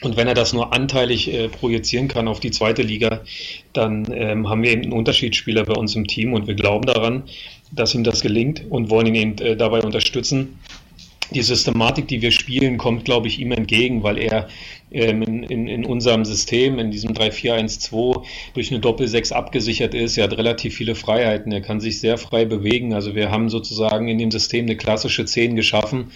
[0.02, 3.22] Und wenn er das nur anteilig äh, projizieren kann auf die zweite Liga,
[3.74, 7.24] dann ähm, haben wir eben einen Unterschiedsspieler bei uns im Team und wir glauben daran,
[7.72, 10.60] dass ihm das gelingt und wollen ihn eben äh, dabei unterstützen.
[11.32, 14.48] Die Systematik, die wir spielen, kommt, glaube ich, ihm entgegen, weil er
[14.92, 20.18] ähm, in, in, unserem System, in diesem 3-4-1-2, durch eine Doppel-6 abgesichert ist.
[20.18, 21.52] Er hat relativ viele Freiheiten.
[21.52, 22.94] Er kann sich sehr frei bewegen.
[22.94, 26.12] Also wir haben sozusagen in dem System eine klassische 10 geschaffen,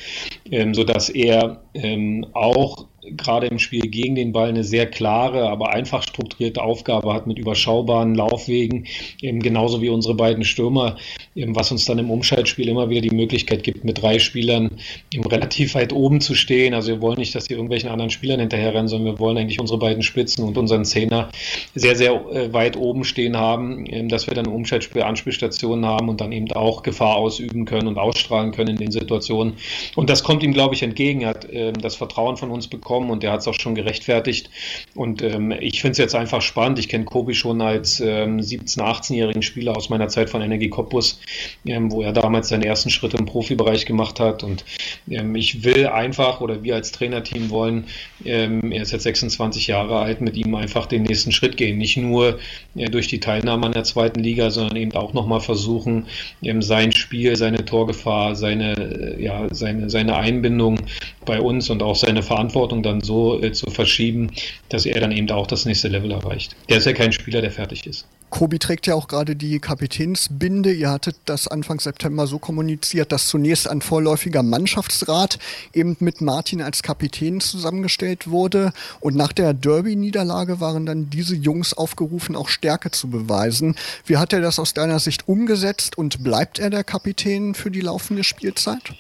[0.52, 5.70] ähm, sodass er ähm, auch gerade im Spiel gegen den Ball eine sehr klare, aber
[5.70, 8.86] einfach strukturierte Aufgabe hat mit überschaubaren Laufwegen,
[9.22, 10.98] eben genauso wie unsere beiden Stürmer,
[11.36, 14.72] was uns dann im Umschaltspiel immer wieder die Möglichkeit gibt, mit drei Spielern
[15.14, 16.74] relativ weit oben zu stehen.
[16.74, 19.80] Also wir wollen nicht, dass die irgendwelchen anderen Spielern hinterherrennen, sondern wir wollen eigentlich unsere
[19.80, 21.30] beiden Spitzen und unseren Zehner
[21.76, 26.22] sehr, sehr äh, weit oben stehen haben, dass wir dann im Umschaltspiel Anspielstationen haben und
[26.22, 29.54] dann eben auch Gefahr ausüben können und ausstrahlen können in den Situationen.
[29.96, 31.22] Und das kommt ihm, glaube ich, entgegen.
[31.22, 33.76] Er hat äh, das Vertrauen von uns bekommen bekommen und der hat es auch schon
[33.76, 34.50] gerechtfertigt.
[34.96, 36.80] Und ähm, ich finde es jetzt einfach spannend.
[36.80, 41.20] Ich kenne Kobi schon als ähm, 17-, 18-jährigen Spieler aus meiner Zeit von Energie Cottbus,
[41.66, 44.44] ähm, wo er damals seinen ersten Schritt im Profibereich gemacht hat.
[44.44, 44.66] Und
[45.10, 47.86] ähm, ich will einfach, oder wir als Trainerteam wollen,
[48.26, 51.78] ähm, er ist jetzt 26 Jahre alt, mit ihm einfach den nächsten Schritt gehen.
[51.78, 52.40] Nicht nur
[52.76, 56.08] äh, durch die Teilnahme an der zweiten Liga, sondern eben auch nochmal versuchen,
[56.44, 60.80] ähm, sein Spiel, seine Torgefahr, seine, äh, ja, seine, seine Einbindung
[61.26, 64.32] bei uns und auch seine Verantwortung dann so äh, zu verschieben,
[64.70, 66.56] dass er dann eben auch das nächste Level erreicht.
[66.70, 68.06] Der ist ja kein Spieler, der fertig ist.
[68.30, 70.72] Kobi trägt ja auch gerade die Kapitänsbinde.
[70.72, 75.40] Ihr hattet das Anfang September so kommuniziert, dass zunächst ein vorläufiger Mannschaftsrat
[75.74, 78.72] eben mit Martin als Kapitän zusammengestellt wurde.
[79.00, 83.76] Und nach der Derby-Niederlage waren dann diese Jungs aufgerufen, auch Stärke zu beweisen.
[84.06, 87.82] Wie hat er das aus deiner Sicht umgesetzt und bleibt er der Kapitän für die
[87.82, 88.94] laufende Spielzeit?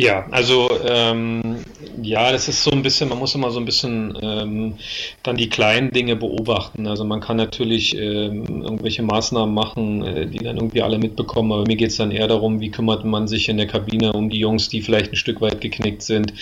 [0.00, 1.56] Ja, also ähm,
[2.00, 4.74] ja, das ist so ein bisschen, man muss immer so ein bisschen ähm,
[5.22, 6.86] dann die kleinen Dinge beobachten.
[6.86, 11.66] Also man kann natürlich ähm, irgendwelche Maßnahmen machen, äh, die dann irgendwie alle mitbekommen, aber
[11.66, 14.38] mir geht es dann eher darum, wie kümmert man sich in der Kabine um die
[14.38, 16.32] Jungs, die vielleicht ein Stück weit geknickt sind.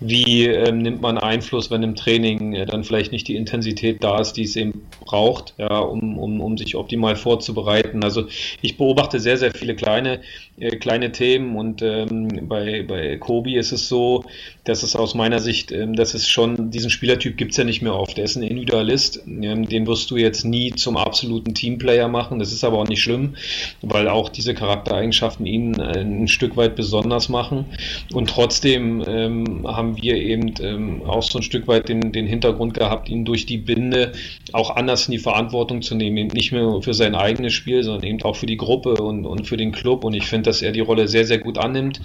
[0.00, 4.18] Wie ähm, nimmt man Einfluss, wenn im Training äh, dann vielleicht nicht die Intensität da
[4.18, 8.02] ist, die es eben braucht, ja, um, um, um sich optimal vorzubereiten.
[8.02, 8.24] Also
[8.60, 10.20] ich beobachte sehr, sehr viele kleine,
[10.58, 14.24] äh, kleine Themen und ähm, bei, bei bei Kobi ist es so,
[14.64, 17.82] dass es aus meiner Sicht, ähm, dass es schon, diesen Spielertyp gibt es ja nicht
[17.82, 18.16] mehr oft.
[18.16, 22.38] Der ist ein Individualist, ähm, den wirst du jetzt nie zum absoluten Teamplayer machen.
[22.38, 23.36] Das ist aber auch nicht schlimm,
[23.82, 27.66] weil auch diese Charaktereigenschaften ihn äh, ein Stück weit besonders machen.
[28.12, 33.08] Und trotzdem ähm, haben wir eben auch so ein Stück weit den, den Hintergrund gehabt,
[33.08, 34.12] ihn durch die Binde
[34.52, 36.28] auch anders in die Verantwortung zu nehmen.
[36.28, 39.56] Nicht mehr für sein eigenes Spiel, sondern eben auch für die Gruppe und, und für
[39.56, 40.04] den Club.
[40.04, 42.00] Und ich finde, dass er die Rolle sehr, sehr gut annimmt.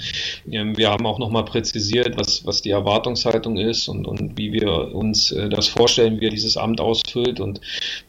[0.79, 5.31] Wir haben auch nochmal präzisiert, was, was die Erwartungshaltung ist und, und wie wir uns
[5.31, 7.39] äh, das vorstellen, wie er dieses Amt ausfüllt.
[7.39, 7.61] Und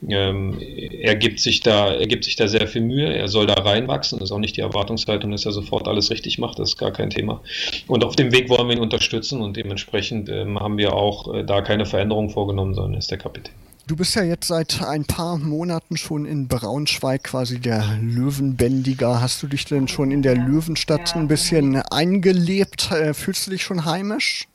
[0.09, 3.13] ähm, er gibt sich da, er gibt sich da sehr viel Mühe.
[3.13, 4.19] Er soll da reinwachsen.
[4.19, 6.59] Das ist auch nicht die Erwartungshaltung, dass er sofort alles richtig macht.
[6.59, 7.43] Das ist gar kein Thema.
[7.87, 11.45] Und auf dem Weg wollen wir ihn unterstützen und dementsprechend ähm, haben wir auch äh,
[11.45, 13.53] da keine Veränderung vorgenommen, sondern ist der Kapitän.
[13.91, 19.21] Du bist ja jetzt seit ein paar Monaten schon in Braunschweig quasi der Löwenbändiger.
[19.21, 22.93] Hast du dich denn schon in der Löwenstadt ein bisschen eingelebt?
[22.93, 24.47] Äh, fühlst du dich schon heimisch?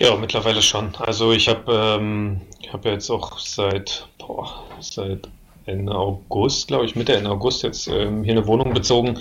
[0.00, 0.92] Ja, mittlerweile schon.
[0.96, 2.40] Also ich habe ähm,
[2.72, 5.28] hab jetzt auch seit, boah, seit
[5.66, 9.18] Ende August, glaube ich, Mitte Ende August jetzt ähm, hier eine Wohnung bezogen,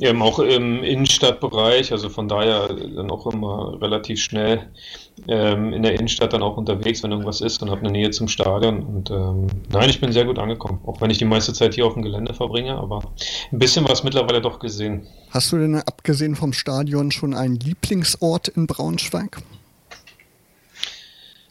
[0.00, 4.68] ähm, auch im Innenstadtbereich, also von daher dann auch immer relativ schnell
[5.28, 8.28] ähm, in der Innenstadt dann auch unterwegs, wenn irgendwas ist und habe eine Nähe zum
[8.28, 8.82] Stadion.
[8.82, 11.86] Und ähm, nein, ich bin sehr gut angekommen, auch wenn ich die meiste Zeit hier
[11.86, 13.02] auf dem Gelände verbringe, aber
[13.52, 15.06] ein bisschen was mittlerweile doch gesehen.
[15.30, 19.38] Hast du denn abgesehen vom Stadion schon einen Lieblingsort in Braunschweig?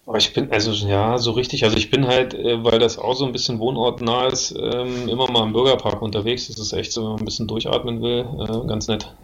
[0.07, 1.63] Aber ich bin, also ja, so richtig.
[1.63, 5.29] Also ich bin halt, äh, weil das auch so ein bisschen wohnortnah ist, ähm, immer
[5.31, 6.47] mal im Bürgerpark unterwegs.
[6.47, 9.15] Das ist echt so, wenn man ein bisschen durchatmen will, äh, ganz nett.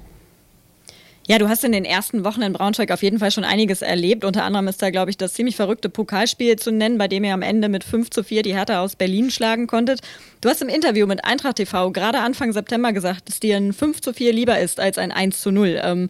[1.28, 4.26] Ja, du hast in den ersten Wochen in Braunschweig auf jeden Fall schon einiges erlebt.
[4.26, 7.34] Unter anderem ist da, glaube ich, das ziemlich verrückte Pokalspiel zu nennen, bei dem ihr
[7.34, 10.02] am Ende mit 5 zu 4 die Hertha aus Berlin schlagen konntet.
[10.42, 14.02] Du hast im Interview mit Eintracht TV gerade Anfang September gesagt, dass dir ein 5
[14.02, 15.80] zu 4 lieber ist als ein 1 zu 0.
[15.84, 16.08] Ähm,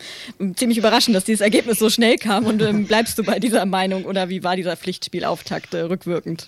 [0.56, 2.46] ziemlich überraschend, dass dieses Ergebnis so schnell kam.
[2.46, 6.48] Und ähm, bleibst du bei dieser Meinung oder wie war dieser Pflichtspielauftakt äh, rückwirkend?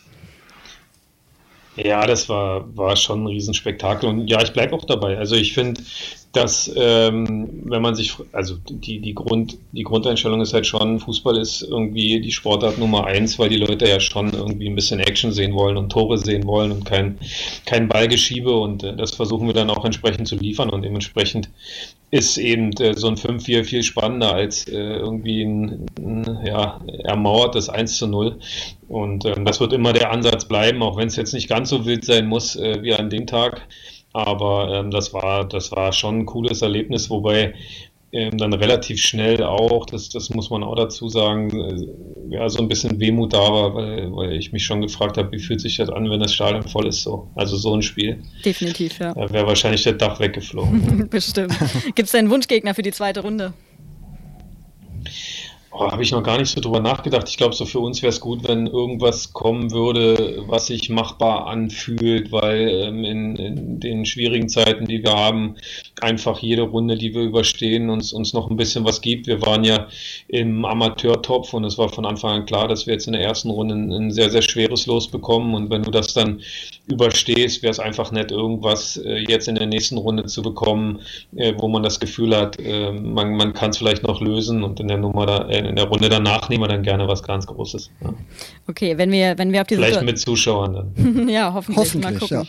[1.75, 5.17] Ja, das war, war schon ein Riesenspektakel und ja, ich bleibe auch dabei.
[5.17, 5.81] Also ich finde,
[6.31, 11.37] dass ähm, wenn man sich, also die, die, Grund, die Grundeinstellung ist halt schon, Fußball
[11.37, 15.31] ist irgendwie die Sportart Nummer eins, weil die Leute ja schon irgendwie ein bisschen Action
[15.31, 17.17] sehen wollen und Tore sehen wollen und kein,
[17.65, 21.49] kein Ballgeschiebe und äh, das versuchen wir dann auch entsprechend zu liefern und dementsprechend
[22.13, 27.69] ist eben äh, so ein 5-4 viel spannender als äh, irgendwie ein, ein ja, ermauertes
[27.69, 28.37] 1 zu 0
[28.87, 31.87] und ähm, das wird immer der Ansatz bleiben, auch wenn es jetzt nicht ganz so
[31.87, 33.67] wild sein muss äh, wie an dem Tag.
[34.13, 37.55] Aber ähm, das war, das war schon ein cooles Erlebnis, wobei
[38.13, 42.59] ähm, dann relativ schnell auch, das, das muss man auch dazu sagen, äh, ja, so
[42.59, 45.77] ein bisschen Wehmut da war, weil, weil ich mich schon gefragt habe, wie fühlt sich
[45.77, 47.31] das an, wenn das Stadion voll ist, so.
[47.33, 48.21] Also so ein Spiel.
[48.45, 49.15] Definitiv, ja.
[49.15, 51.07] Da wäre wahrscheinlich der Dach weggeflogen.
[51.09, 51.53] Bestimmt.
[51.95, 53.53] Gibt es einen Wunschgegner für die zweite Runde?
[55.75, 57.27] Oh, Habe ich noch gar nicht so drüber nachgedacht.
[57.27, 61.47] Ich glaube, so für uns wäre es gut, wenn irgendwas kommen würde, was sich machbar
[61.47, 65.55] anfühlt, weil ähm, in, in, den schwierigen Zeiten, die wir haben,
[65.99, 69.25] einfach jede Runde, die wir überstehen, uns, uns noch ein bisschen was gibt.
[69.25, 69.87] Wir waren ja
[70.27, 73.49] im Amateurtopf und es war von Anfang an klar, dass wir jetzt in der ersten
[73.49, 75.55] Runde ein, ein sehr, sehr schweres Los bekommen.
[75.55, 76.41] Und wenn du das dann
[76.87, 80.99] überstehst, wäre es einfach nett, irgendwas äh, jetzt in der nächsten Runde zu bekommen,
[81.35, 84.79] äh, wo man das Gefühl hat, äh, man, man kann es vielleicht noch lösen und
[84.79, 87.47] in der Nummer da, äh, in der Runde danach nehmen wir dann gerne was ganz
[87.47, 87.89] Großes.
[88.01, 88.13] Ja.
[88.67, 91.29] Okay, wenn wir, wenn wir auf die Vielleicht mit Zuschauern dann.
[91.29, 91.77] ja, hoffentlich.
[91.77, 92.37] hoffentlich Mal gucken.
[92.37, 92.43] Ja.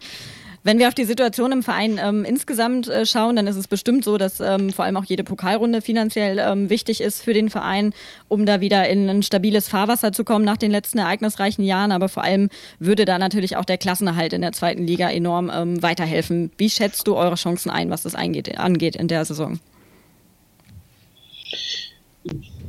[0.66, 4.02] Wenn wir auf die Situation im Verein ähm, insgesamt äh, schauen, dann ist es bestimmt
[4.02, 7.92] so, dass ähm, vor allem auch jede Pokalrunde finanziell ähm, wichtig ist für den Verein,
[8.28, 11.92] um da wieder in ein stabiles Fahrwasser zu kommen nach den letzten ereignisreichen Jahren.
[11.92, 12.48] Aber vor allem
[12.78, 16.50] würde da natürlich auch der Klassenerhalt in der zweiten Liga enorm ähm, weiterhelfen.
[16.56, 19.60] Wie schätzt du eure Chancen ein, was das eingeht, angeht in der Saison?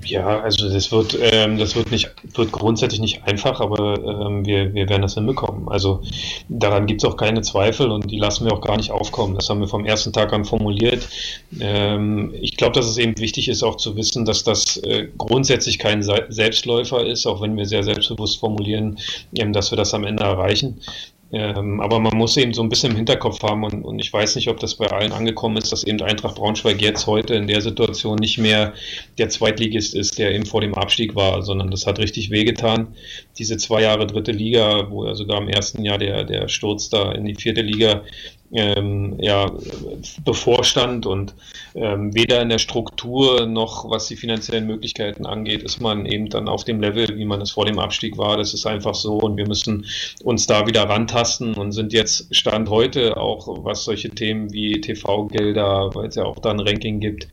[0.06, 4.74] Ja, also das wird, ähm, das wird nicht, wird grundsätzlich nicht einfach, aber ähm, wir,
[4.74, 5.68] wir werden das hinbekommen.
[5.68, 6.02] Also
[6.48, 9.36] daran gibt es auch keine Zweifel und die lassen wir auch gar nicht aufkommen.
[9.36, 11.08] Das haben wir vom ersten Tag an formuliert.
[11.60, 15.80] Ähm, ich glaube, dass es eben wichtig ist, auch zu wissen, dass das äh, grundsätzlich
[15.80, 19.00] kein Selbstläufer ist, auch wenn wir sehr selbstbewusst formulieren,
[19.36, 20.82] ähm, dass wir das am Ende erreichen.
[21.32, 24.36] Ähm, aber man muss eben so ein bisschen im Hinterkopf haben und, und, ich weiß
[24.36, 27.62] nicht, ob das bei allen angekommen ist, dass eben Eintracht Braunschweig jetzt heute in der
[27.62, 28.74] Situation nicht mehr
[29.18, 32.96] der Zweitligist ist, der eben vor dem Abstieg war, sondern das hat richtig wehgetan.
[33.40, 37.12] Diese zwei Jahre dritte Liga, wo ja sogar im ersten Jahr der, der Sturz da
[37.12, 38.04] in die vierte Liga
[38.56, 39.52] ähm, ja,
[40.24, 41.36] bevorstand und
[41.76, 46.48] ähm, weder in der Struktur noch was die finanziellen Möglichkeiten angeht, ist man eben dann
[46.48, 48.38] auf dem Level, wie man es vor dem Abstieg war.
[48.38, 49.86] Das ist einfach so und wir müssen
[50.24, 55.92] uns da wieder rantasten und sind jetzt Stand heute auch, was solche Themen wie TV-Gelder,
[55.94, 57.28] weil es ja auch da ein Ranking gibt,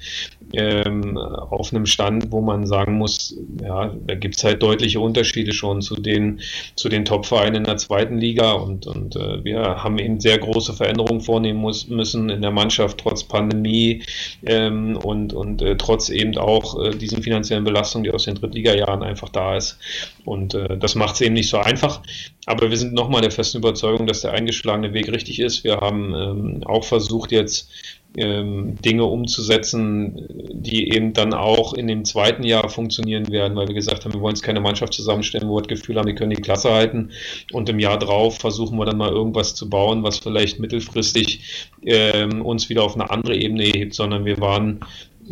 [0.53, 5.53] ähm, auf einem Stand, wo man sagen muss, ja, da gibt es halt deutliche Unterschiede
[5.53, 6.41] schon zu den,
[6.77, 10.75] zu den Top-Vereinen in der zweiten Liga und, und äh, wir haben eben sehr große
[10.75, 14.03] Veränderungen vornehmen muss, müssen in der Mannschaft trotz Pandemie
[14.45, 19.03] ähm, und, und äh, trotz eben auch äh, diesen finanziellen Belastungen, die aus den Drittliga-Jahren
[19.03, 19.79] einfach da ist.
[20.25, 22.01] Und äh, das macht es eben nicht so einfach.
[22.47, 25.65] Aber wir sind nochmal der festen Überzeugung, dass der eingeschlagene Weg richtig ist.
[25.65, 27.71] Wir haben ähm, auch versucht, jetzt
[28.17, 33.75] ähm, Dinge umzusetzen, die eben dann auch in dem zweiten Jahr funktionieren werden, weil wir
[33.75, 36.31] gesagt haben, wir wollen jetzt keine Mannschaft zusammenstellen, wo wir das Gefühl haben, wir können
[36.31, 37.11] die Klasse halten.
[37.53, 42.43] Und im Jahr drauf versuchen wir dann mal irgendwas zu bauen, was vielleicht mittelfristig ähm,
[42.43, 44.81] uns wieder auf eine andere Ebene hebt, sondern wir waren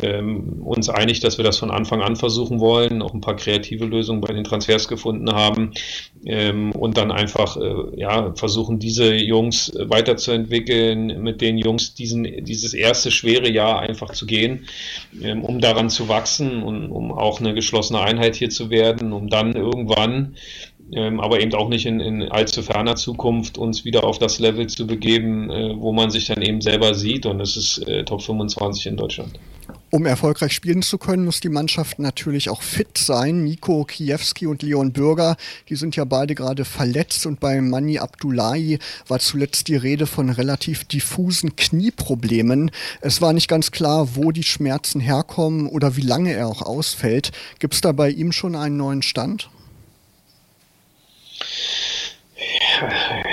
[0.03, 3.85] ähm, uns einig, dass wir das von Anfang an versuchen wollen, auch ein paar kreative
[3.85, 5.71] Lösungen bei den Transfers gefunden haben
[6.25, 12.73] ähm, und dann einfach äh, ja, versuchen, diese Jungs weiterzuentwickeln, mit den Jungs diesen, dieses
[12.73, 14.67] erste schwere Jahr einfach zu gehen,
[15.21, 19.29] ähm, um daran zu wachsen und um auch eine geschlossene Einheit hier zu werden, um
[19.29, 20.35] dann irgendwann
[20.93, 24.67] ähm, aber eben auch nicht in, in, allzu ferner Zukunft uns wieder auf das Level
[24.67, 28.21] zu begeben, äh, wo man sich dann eben selber sieht und es ist äh, Top
[28.21, 29.39] 25 in Deutschland.
[29.93, 33.43] Um erfolgreich spielen zu können, muss die Mannschaft natürlich auch fit sein.
[33.43, 35.35] Nico Kiewski und Leon Bürger,
[35.67, 40.29] die sind ja beide gerade verletzt und bei Mani Abdullahi war zuletzt die Rede von
[40.29, 42.71] relativ diffusen Knieproblemen.
[43.01, 47.33] Es war nicht ganz klar, wo die Schmerzen herkommen oder wie lange er auch ausfällt.
[47.59, 49.49] Gibt es da bei ihm schon einen neuen Stand?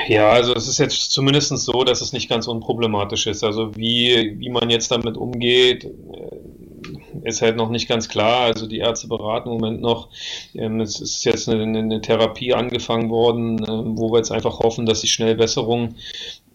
[0.08, 3.44] Ja, also es ist jetzt zumindest so, dass es nicht ganz unproblematisch ist.
[3.44, 5.86] Also wie, wie man jetzt damit umgeht,
[7.24, 8.42] ist halt noch nicht ganz klar.
[8.42, 10.08] Also die Ärzte beraten im Moment noch.
[10.54, 14.86] Ähm, es ist jetzt eine, eine Therapie angefangen worden, ähm, wo wir jetzt einfach hoffen,
[14.86, 15.94] dass sich schnell Besserung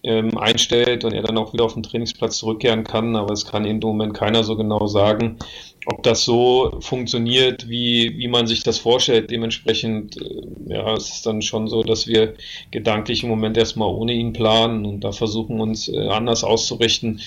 [0.03, 3.15] ähm, einstellt und er dann auch wieder auf den Trainingsplatz zurückkehren kann.
[3.15, 5.37] Aber es kann im Moment keiner so genau sagen
[5.85, 9.31] ob das so funktioniert, wie, wie man sich das vorstellt.
[9.31, 12.35] Dementsprechend, äh, ja, es ist dann schon so, dass wir
[12.71, 17.21] gedanklich im Moment erstmal ohne ihn planen und da versuchen uns äh, anders auszurichten.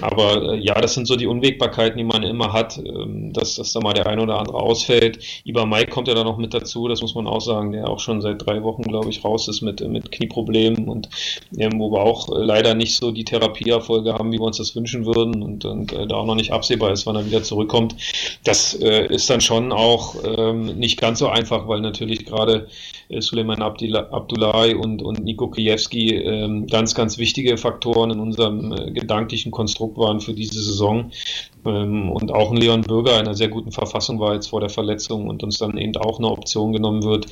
[0.00, 3.72] Aber äh, ja, das sind so die Unwägbarkeiten, die man immer hat, ähm, dass, dass
[3.72, 5.18] da mal der eine oder andere ausfällt.
[5.44, 8.00] Iber Mike kommt ja da noch mit dazu, das muss man auch sagen, der auch
[8.00, 11.08] schon seit drei Wochen, glaube ich, raus ist mit, mit Knieproblemen und
[11.56, 15.06] ähm, wo wir auch leider nicht so die Therapieerfolge haben, wie wir uns das wünschen
[15.06, 17.96] würden und, und da auch noch nicht absehbar ist, wann er wieder zurückkommt.
[18.44, 22.68] Das äh, ist dann schon auch ähm, nicht ganz so einfach, weil natürlich gerade
[23.08, 28.90] äh, Suleiman Abdullahi und, und Niko Kijewski ähm, ganz, ganz wichtige Faktoren in unserem äh,
[28.90, 31.10] gedanklichen Konstrukt waren für diese Saison.
[31.64, 34.68] Ähm, und auch ein Leon Bürger in einer sehr guten Verfassung war jetzt vor der
[34.68, 37.26] Verletzung und uns dann eben auch eine Option genommen wird.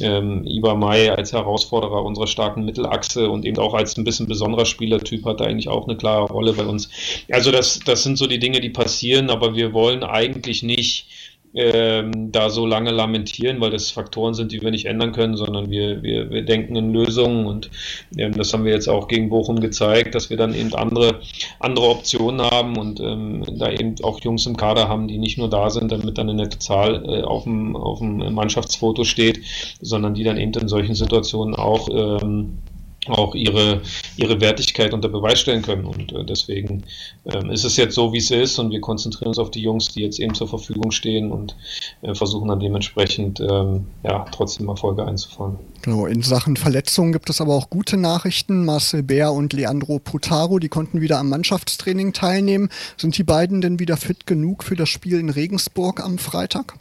[0.00, 4.66] Ähm, Iba Mai als Herausforderer unserer starken Mittelachse und eben auch als ein bisschen besonderer
[4.66, 6.88] Spielertyp hat eigentlich auch eine klare Rolle bei uns.
[7.30, 11.06] Also das, das sind so die Dinge, die passieren, aber wir wollen eigentlich nicht
[11.54, 15.70] ähm, da so lange lamentieren, weil das Faktoren sind, die wir nicht ändern können, sondern
[15.70, 17.70] wir, wir, wir denken in Lösungen und
[18.16, 21.20] ähm, das haben wir jetzt auch gegen Bochum gezeigt, dass wir dann eben andere,
[21.58, 25.48] andere Optionen haben und ähm, da eben auch Jungs im Kader haben, die nicht nur
[25.48, 29.40] da sind, damit dann eine Zahl äh, auf, dem, auf dem Mannschaftsfoto steht,
[29.80, 32.58] sondern die dann eben in solchen Situationen auch ähm,
[33.08, 33.82] auch ihre,
[34.16, 35.84] ihre Wertigkeit unter Beweis stellen können.
[35.84, 36.84] Und äh, deswegen
[37.24, 39.92] ähm, ist es jetzt so, wie es ist und wir konzentrieren uns auf die Jungs,
[39.92, 41.56] die jetzt eben zur Verfügung stehen und
[42.02, 45.58] äh, versuchen dann dementsprechend ähm, ja, trotzdem Erfolge einzufahren.
[45.82, 48.64] Genau, in Sachen Verletzungen gibt es aber auch gute Nachrichten.
[48.64, 52.70] Marcel Bär und Leandro Putaro, die konnten wieder am Mannschaftstraining teilnehmen.
[52.96, 56.74] Sind die beiden denn wieder fit genug für das Spiel in Regensburg am Freitag?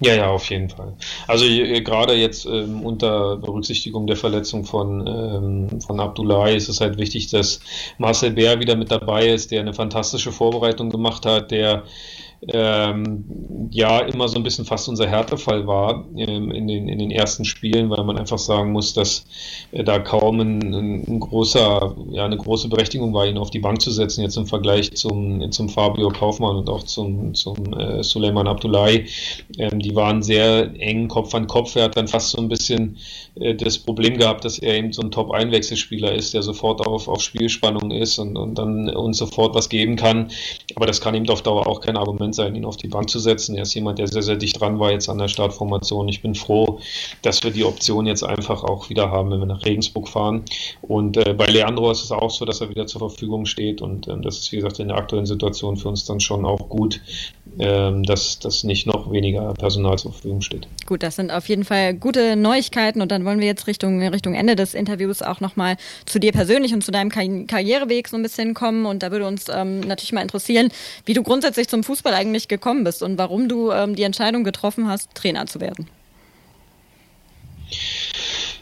[0.00, 0.94] Ja, ja, auf jeden Fall.
[1.26, 6.98] Also gerade jetzt ähm, unter Berücksichtigung der Verletzung von, ähm, von Abdullahi ist es halt
[6.98, 7.60] wichtig, dass
[7.98, 11.82] Marcel Bär wieder mit dabei ist, der eine fantastische Vorbereitung gemacht hat, der
[12.46, 17.10] ähm, ja immer so ein bisschen fast unser Härtefall war ähm, in, den, in den
[17.10, 19.26] ersten Spielen, weil man einfach sagen muss, dass
[19.72, 20.74] äh, da kaum ein,
[21.08, 24.46] ein, großer, ja, eine große Berechtigung war, ihn auf die Bank zu setzen, jetzt im
[24.46, 29.06] Vergleich zum, zum Fabio Kaufmann und auch zum, zum äh, Suleiman Abdullahi.
[29.58, 31.74] Ähm, die waren sehr eng Kopf an Kopf.
[31.74, 32.98] Er hat dann fast so ein bisschen
[33.34, 37.20] äh, das Problem gehabt, dass er eben so ein Top-Einwechselspieler ist, der sofort auf, auf
[37.20, 40.30] Spielspannung ist und, und dann uns sofort was geben kann.
[40.76, 43.08] Aber das kann ihm auf Dauer auch kein Argument Moment sein, ihn auf die Bank
[43.08, 43.54] zu setzen.
[43.54, 46.08] Er ist jemand, der sehr, sehr dicht dran war jetzt an der Startformation.
[46.08, 46.78] Ich bin froh,
[47.22, 50.42] dass wir die Option jetzt einfach auch wieder haben, wenn wir nach Regensburg fahren.
[50.82, 53.80] Und äh, bei Leandro ist es auch so, dass er wieder zur Verfügung steht.
[53.80, 56.68] Und ähm, das ist, wie gesagt, in der aktuellen Situation für uns dann schon auch
[56.68, 57.00] gut,
[57.58, 60.68] ähm, dass, dass nicht noch weniger Personal zur Verfügung steht.
[60.86, 63.00] Gut, das sind auf jeden Fall gute Neuigkeiten.
[63.00, 66.74] Und dann wollen wir jetzt Richtung, Richtung Ende des Interviews auch nochmal zu dir persönlich
[66.74, 68.84] und zu deinem Karriereweg so ein bisschen kommen.
[68.84, 70.68] Und da würde uns ähm, natürlich mal interessieren,
[71.06, 74.88] wie du grundsätzlich zum Fußball eigentlich gekommen bist und warum du ähm, die Entscheidung getroffen
[74.88, 75.88] hast, Trainer zu werden.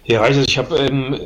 [0.05, 1.19] Ja, also ich habe ähm,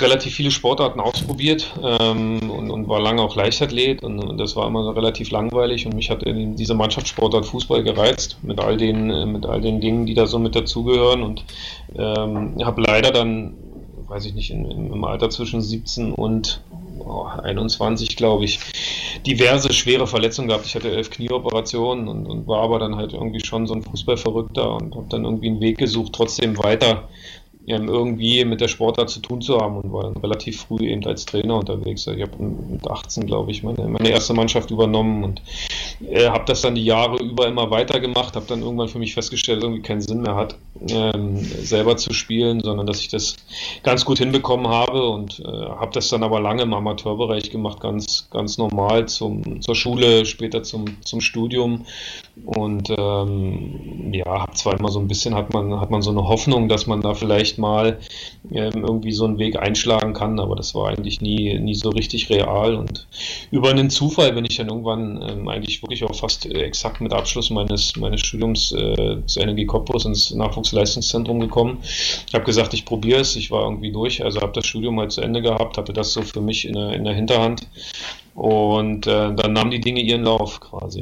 [0.00, 4.66] relativ viele Sportarten ausprobiert ähm, und, und, war lange auch Leichtathlet und, und, das war
[4.68, 9.44] immer relativ langweilig und mich hat diese Mannschaftssportart Fußball gereizt mit all den äh, mit
[9.44, 11.44] all den Dingen, die da so mit dazugehören und
[11.94, 13.54] ähm, habe leider dann,
[14.08, 16.62] weiß ich nicht, in, im Alter zwischen 17 und
[16.98, 18.60] oh, 21, glaube ich,
[19.26, 20.66] diverse schwere Verletzungen gehabt.
[20.66, 24.74] Ich hatte elf Knieoperationen und, und war aber dann halt irgendwie schon so ein Fußballverrückter
[24.76, 27.08] und habe dann irgendwie einen Weg gesucht, trotzdem weiter
[27.66, 31.04] ähm, irgendwie mit der Sportart zu tun zu haben und war dann relativ früh eben
[31.06, 32.06] als Trainer unterwegs.
[32.06, 35.40] Ich habe mit 18, glaube ich, meine, meine erste Mannschaft übernommen und
[36.00, 39.58] äh, habe das dann die Jahre über immer weitergemacht, habe dann irgendwann für mich festgestellt,
[39.58, 40.56] dass irgendwie keinen Sinn mehr hat,
[40.88, 43.36] ähm, selber zu spielen, sondern dass ich das
[43.82, 48.28] ganz gut hinbekommen habe und äh, habe das dann aber lange im Amateurbereich gemacht, ganz,
[48.30, 51.86] ganz normal zum, zur Schule, später zum, zum Studium
[52.44, 56.26] und ähm, ja, habe zwar immer so ein bisschen, hat man, hat man so eine
[56.26, 58.00] Hoffnung, dass man da vielleicht mal
[58.50, 62.30] ähm, irgendwie so einen Weg einschlagen kann, aber das war eigentlich nie, nie so richtig
[62.30, 62.74] real.
[62.74, 63.06] Und
[63.52, 67.50] über einen Zufall bin ich dann irgendwann ähm, eigentlich wirklich auch fast exakt mit Abschluss
[67.50, 71.78] meines, meines Studiums äh, zu NG Cottbus ins Nachwuchsleistungszentrum gekommen.
[71.82, 75.12] Ich habe gesagt, ich probiere es, ich war irgendwie durch, also habe das Studium halt
[75.12, 77.68] zu Ende gehabt, hatte das so für mich in der, in der Hinterhand.
[78.34, 81.00] Und äh, dann nahmen die Dinge ihren Lauf quasi.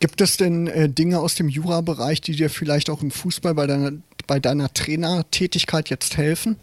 [0.00, 3.66] Gibt es denn äh, Dinge aus dem Jura-Bereich, die dir vielleicht auch im Fußball bei
[3.66, 3.92] deiner,
[4.26, 6.56] bei deiner Trainertätigkeit jetzt helfen?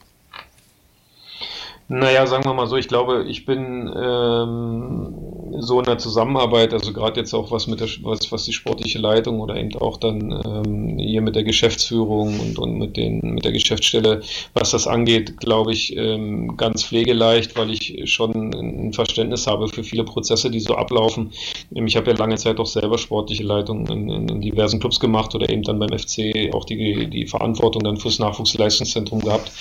[1.90, 5.16] Naja, sagen wir mal so, ich glaube, ich bin ähm,
[5.60, 9.00] so in der Zusammenarbeit, also gerade jetzt auch was mit der was, was die sportliche
[9.00, 13.46] Leitung oder eben auch dann ähm, hier mit der Geschäftsführung und, und mit den mit
[13.46, 14.22] der Geschäftsstelle,
[14.54, 19.84] was das angeht, glaube ich, ähm, ganz pflegeleicht, weil ich schon ein Verständnis habe für
[19.84, 21.32] viele Prozesse, die so ablaufen.
[21.72, 25.34] Ich habe ja lange Zeit auch selber sportliche Leitung in, in, in diversen Clubs gemacht
[25.36, 29.54] oder eben dann beim FC auch die, die Verantwortung dann fürs Nachwuchsleistungszentrum gehabt.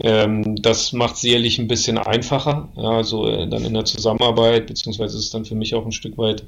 [0.00, 5.16] Ähm, das macht sicherlich ein bisschen einfacher, ja, also äh, dann in der Zusammenarbeit, beziehungsweise
[5.16, 6.44] ist es dann für mich auch ein Stück weit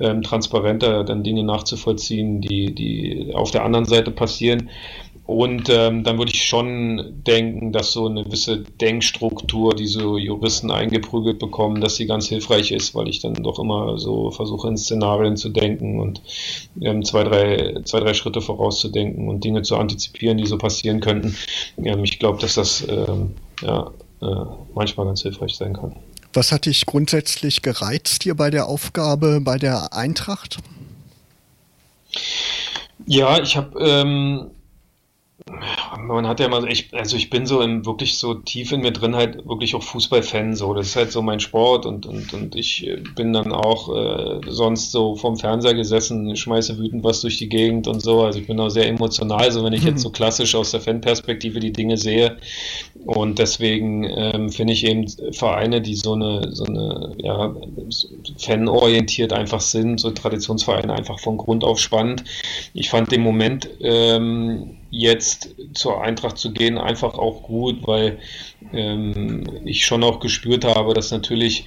[0.00, 4.68] ähm, transparenter, dann Dinge nachzuvollziehen, die, die auf der anderen Seite passieren.
[5.28, 10.70] Und ähm, dann würde ich schon denken, dass so eine gewisse Denkstruktur, die so Juristen
[10.70, 14.78] eingeprügelt bekommen, dass sie ganz hilfreich ist, weil ich dann doch immer so versuche, in
[14.78, 16.22] Szenarien zu denken und
[16.80, 21.36] ähm, zwei, drei, zwei, drei Schritte vorauszudenken und Dinge zu antizipieren, die so passieren könnten.
[21.76, 23.90] Ähm, ich glaube, dass das ähm, ja,
[24.20, 24.26] äh,
[24.74, 25.94] manchmal ganz hilfreich sein kann.
[26.32, 30.58] Was hat dich grundsätzlich gereizt hier bei der Aufgabe bei der Eintracht?
[33.06, 34.50] Ja, ich habe ähm,
[35.98, 38.92] man hat ja mal, ich, also ich bin so in, wirklich so tief in mir
[38.92, 40.74] drin halt wirklich auch Fußballfan so.
[40.74, 44.40] Das ist halt so mein Sport und, und, und ich äh, bin dann auch äh,
[44.48, 48.22] sonst so vom Fernseher gesessen, schmeiße wütend was durch die Gegend und so.
[48.22, 51.60] Also ich bin auch sehr emotional, so wenn ich jetzt so klassisch aus der Fanperspektive
[51.60, 52.36] die Dinge sehe.
[53.04, 57.54] Und deswegen ähm, finde ich eben Vereine, die so eine, so eine, ja,
[58.38, 62.24] fanorientiert einfach sind, so Traditionsvereine einfach von Grund auf spannend.
[62.74, 68.18] Ich fand den Moment, ähm, jetzt zur Eintracht zu gehen, einfach auch gut, weil
[68.72, 71.66] ähm, ich schon auch gespürt habe, dass natürlich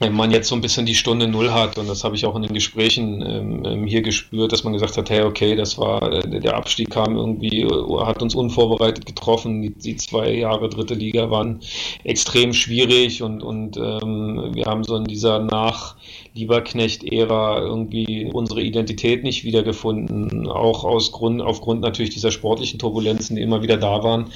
[0.00, 2.34] wenn man jetzt so ein bisschen die Stunde Null hat, und das habe ich auch
[2.34, 6.12] in den Gesprächen ähm, ähm hier gespürt, dass man gesagt hat, hey, okay, das war,
[6.12, 10.94] äh, der Abstieg kam irgendwie, äh, hat uns unvorbereitet getroffen, die, die zwei Jahre dritte
[10.94, 11.60] Liga waren
[12.02, 13.22] extrem schwierig.
[13.22, 15.96] Und, und ähm, wir haben so in dieser Nach-
[16.34, 23.42] Lieberknecht-Ära irgendwie unsere Identität nicht wiedergefunden, auch aus Grund, aufgrund natürlich dieser sportlichen Turbulenzen, die
[23.42, 24.32] immer wieder da waren.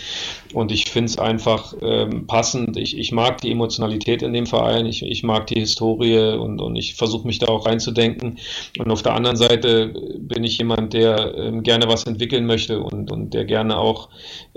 [0.54, 2.76] Und ich finde es einfach ähm, passend.
[2.76, 6.76] Ich, ich mag die Emotionalität in dem Verein, ich, ich mag die Historie und, und
[6.76, 8.38] ich versuche mich da auch reinzudenken.
[8.78, 13.10] Und auf der anderen Seite bin ich jemand, der ähm, gerne was entwickeln möchte und,
[13.10, 14.08] und der gerne auch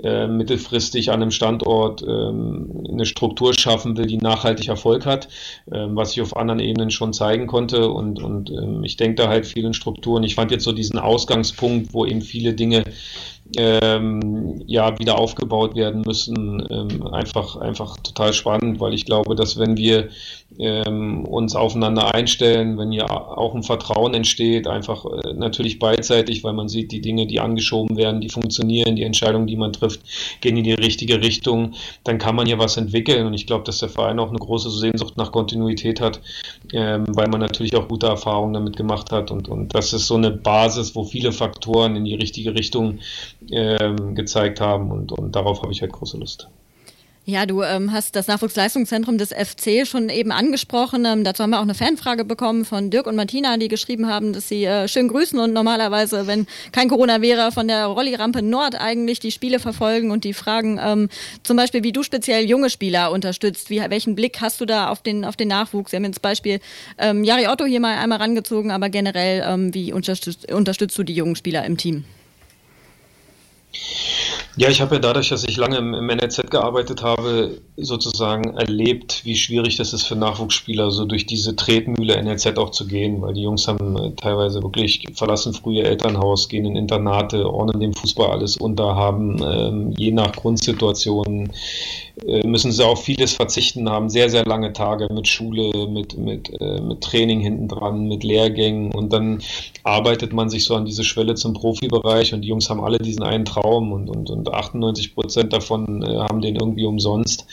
[0.04, 5.28] äh, mittelfristig an einem Standort ähm, eine Struktur schaffen will, die nachhaltig Erfolg hat,
[5.72, 9.22] ähm, was ich auf anderen Ebenen schon zeige zeigen konnte und, und ähm, ich denke
[9.22, 10.22] da halt vielen Strukturen.
[10.22, 12.84] Ich fand jetzt so diesen Ausgangspunkt, wo eben viele Dinge
[13.56, 16.60] ähm, ja wieder aufgebaut werden müssen,
[17.12, 20.08] einfach, einfach total spannend, weil ich glaube, dass wenn wir
[20.58, 26.52] ähm, uns aufeinander einstellen, wenn hier auch ein Vertrauen entsteht, einfach äh, natürlich beidseitig, weil
[26.52, 30.00] man sieht, die Dinge, die angeschoben werden, die funktionieren, die Entscheidungen, die man trifft,
[30.40, 31.74] gehen in die richtige Richtung,
[32.04, 34.70] dann kann man hier was entwickeln und ich glaube, dass der Verein auch eine große
[34.70, 36.20] Sehnsucht nach Kontinuität hat,
[36.72, 40.16] ähm, weil man natürlich auch gute Erfahrungen damit gemacht hat und, und das ist so
[40.16, 42.98] eine Basis, wo viele Faktoren in die richtige Richtung
[43.50, 46.48] ähm, gezeigt haben und, und darauf habe ich halt große Lust.
[47.24, 51.04] Ja, du ähm, hast das Nachwuchsleistungszentrum des FC schon eben angesprochen.
[51.04, 54.32] Ähm, dazu haben wir auch eine Fanfrage bekommen von Dirk und Martina, die geschrieben haben,
[54.32, 58.74] dass sie äh, schön grüßen und normalerweise, wenn kein Corona wäre, von der Rollirampe Nord
[58.74, 61.08] eigentlich die Spiele verfolgen und die fragen ähm,
[61.44, 63.70] zum Beispiel, wie du speziell junge Spieler unterstützt.
[63.70, 65.92] Wie, welchen Blick hast du da auf den, auf den Nachwuchs?
[65.92, 66.58] Wir haben jetzt Beispiel
[66.98, 71.14] ähm, Jari Otto hier mal einmal rangezogen, aber generell, ähm, wie unterstützt, unterstützt du die
[71.14, 72.04] jungen Spieler im Team?
[74.56, 79.24] Ja, ich habe ja dadurch, dass ich lange im, im NLZ gearbeitet habe, sozusagen erlebt,
[79.24, 83.32] wie schwierig das ist für Nachwuchsspieler, so durch diese Tretmühle NLZ auch zu gehen, weil
[83.32, 88.30] die Jungs haben äh, teilweise wirklich verlassen früher Elternhaus, gehen in Internate, ordnen dem Fußball
[88.30, 91.50] alles unter, haben ähm, je nach Grundsituation
[92.26, 96.50] äh, müssen sie auf vieles verzichten, haben sehr, sehr lange Tage mit Schule, mit, mit,
[96.60, 99.40] äh, mit Training hinten dran, mit Lehrgängen und dann
[99.82, 103.22] arbeitet man sich so an diese Schwelle zum Profibereich und die Jungs haben alle diesen
[103.22, 107.46] einen Traum und, und, und 98 Prozent davon äh, haben den irgendwie umsonst.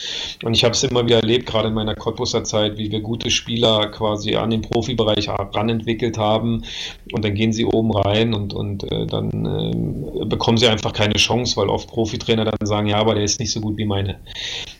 [0.43, 3.29] Und ich habe es immer wieder erlebt, gerade in meiner Cottbusser Zeit, wie wir gute
[3.29, 6.63] Spieler quasi an den Profibereich ranentwickelt haben
[7.13, 11.15] und dann gehen sie oben rein und, und äh, dann äh, bekommen sie einfach keine
[11.15, 14.19] Chance, weil oft Profitrainer dann sagen, ja, aber der ist nicht so gut wie meine.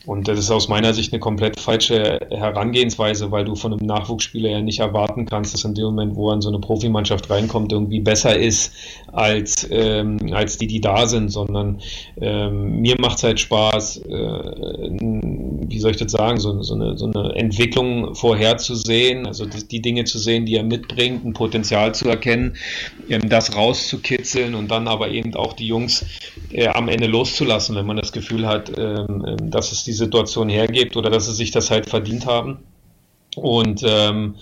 [0.06, 4.50] Und das ist aus meiner Sicht eine komplett falsche Herangehensweise, weil du von einem Nachwuchsspieler
[4.50, 7.72] ja nicht erwarten kannst, dass in dem Moment, wo er in so eine Profimannschaft reinkommt,
[7.72, 8.74] irgendwie besser ist
[9.12, 11.80] als, ähm, als die, die da sind, sondern
[12.22, 16.98] ähm, mir macht es halt Spaß, äh, wie soll ich das sagen, so, so, eine,
[16.98, 21.94] so eine Entwicklung vorherzusehen, also die, die, Dinge zu sehen, die er mitbringt, ein Potenzial
[21.96, 22.58] zu erkennen,
[23.10, 26.06] ähm, das rauszukitzeln und dann aber eben auch die Jungs
[26.52, 30.50] äh, am Ende loszulassen, wenn man das Gefühl hat, ähm, ähm dass es die Situation
[30.50, 32.60] hergibt oder dass sie sich das halt verdient haben.
[33.36, 34.36] Und ähm,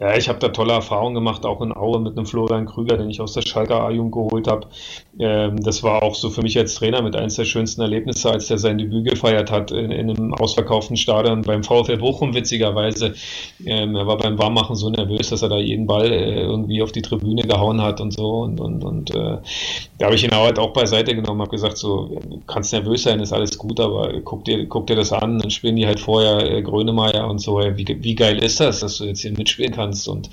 [0.00, 3.10] ja, ich habe da tolle Erfahrungen gemacht, auch in Aue mit einem Florian Krüger, den
[3.10, 4.68] ich aus der Schalker A-Jugend geholt habe.
[5.18, 8.46] Ähm, das war auch so für mich als Trainer mit eines der schönsten Erlebnisse, als
[8.46, 13.14] der sein Debüt gefeiert hat in, in einem ausverkauften Stadion beim VfL Bochum, witzigerweise.
[13.66, 16.92] Ähm, er war beim Warmmachen so nervös, dass er da jeden Ball äh, irgendwie auf
[16.92, 18.42] die Tribüne gehauen hat und so.
[18.42, 19.38] Und, und, und äh,
[19.98, 23.18] da habe ich ihn halt auch beiseite genommen, habe gesagt, so, du kannst nervös sein,
[23.18, 26.48] ist alles gut, aber guck dir, guck dir das an, dann spielen die halt vorher
[26.48, 27.58] äh, Grönemeyer und so.
[27.58, 29.87] Wie, wie geil ist das, dass du jetzt hier mitspielen kannst?
[29.88, 30.08] Kannst.
[30.08, 30.30] Und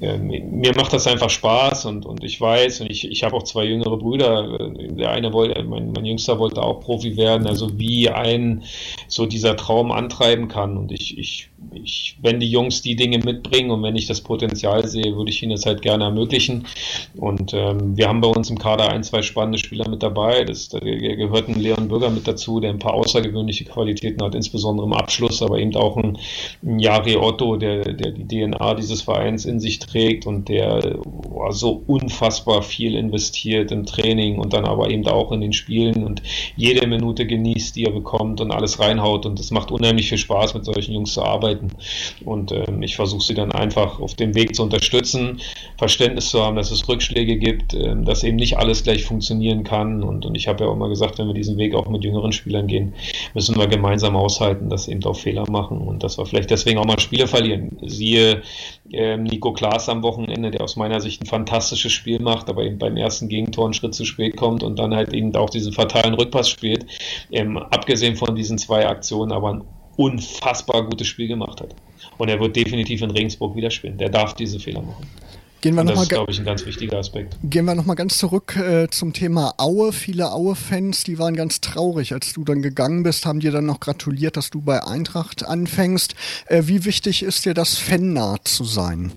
[0.00, 3.42] äh, mir macht das einfach Spaß und, und ich weiß, und ich, ich habe auch
[3.42, 4.68] zwei jüngere Brüder.
[4.70, 8.62] Der eine wollte, mein, mein Jüngster wollte auch Profi werden, also wie ein
[9.08, 10.76] so dieser Traum antreiben kann.
[10.76, 14.86] Und ich, ich, ich, wenn die Jungs die Dinge mitbringen und wenn ich das Potenzial
[14.86, 16.66] sehe, würde ich ihnen das halt gerne ermöglichen.
[17.16, 20.44] Und ähm, wir haben bei uns im Kader ein, zwei spannende Spieler mit dabei.
[20.44, 24.86] Das, da gehört ein Leon Bürger mit dazu, der ein paar außergewöhnliche Qualitäten hat, insbesondere
[24.86, 26.18] im Abschluss, aber eben auch ein,
[26.62, 31.52] ein Jari Otto, der, der die DNA dieses Vereins in sich trägt und der boah,
[31.52, 36.22] so unfassbar viel investiert im Training und dann aber eben auch in den Spielen und
[36.56, 40.52] jede Minute genießt, die er bekommt und alles reinhaut und es macht unheimlich viel Spaß,
[40.52, 41.68] mit solchen Jungs zu arbeiten
[42.24, 45.40] und ähm, ich versuche sie dann einfach auf dem Weg zu unterstützen,
[45.78, 50.02] Verständnis zu haben, dass es Rückschläge gibt, ähm, dass eben nicht alles gleich funktionieren kann
[50.02, 52.32] und, und ich habe ja auch immer gesagt, wenn wir diesen Weg auch mit jüngeren
[52.32, 52.92] Spielern gehen,
[53.32, 56.84] müssen wir gemeinsam aushalten, dass eben auch Fehler machen und dass wir vielleicht deswegen auch
[56.84, 57.78] mal Spiele verlieren.
[57.82, 58.42] Siehe
[58.90, 62.78] ähm, Nico Klaas am Wochenende, der aus meiner Sicht ein fantastisches Spiel macht, aber eben
[62.78, 66.14] beim ersten Gegentor einen Schritt zu spät kommt und dann halt eben auch diesen fatalen
[66.14, 66.86] Rückpass spielt.
[67.30, 69.64] Ähm, abgesehen von diesen zwei Aktionen, aber ein
[69.96, 71.74] unfassbar gutes Spiel gemacht hat.
[72.18, 73.98] Und er wird definitiv in Regensburg wieder spielen.
[73.98, 75.06] Der darf diese Fehler machen.
[75.62, 77.36] Gehen wir noch das mal ist, glaube ich, ein ganz wichtiger Aspekt.
[77.44, 79.92] Gehen wir nochmal ganz zurück äh, zum Thema Aue.
[79.92, 83.78] Viele Aue-Fans, die waren ganz traurig, als du dann gegangen bist, haben dir dann noch
[83.78, 86.16] gratuliert, dass du bei Eintracht anfängst.
[86.46, 89.12] Äh, wie wichtig ist dir das, fannah zu sein?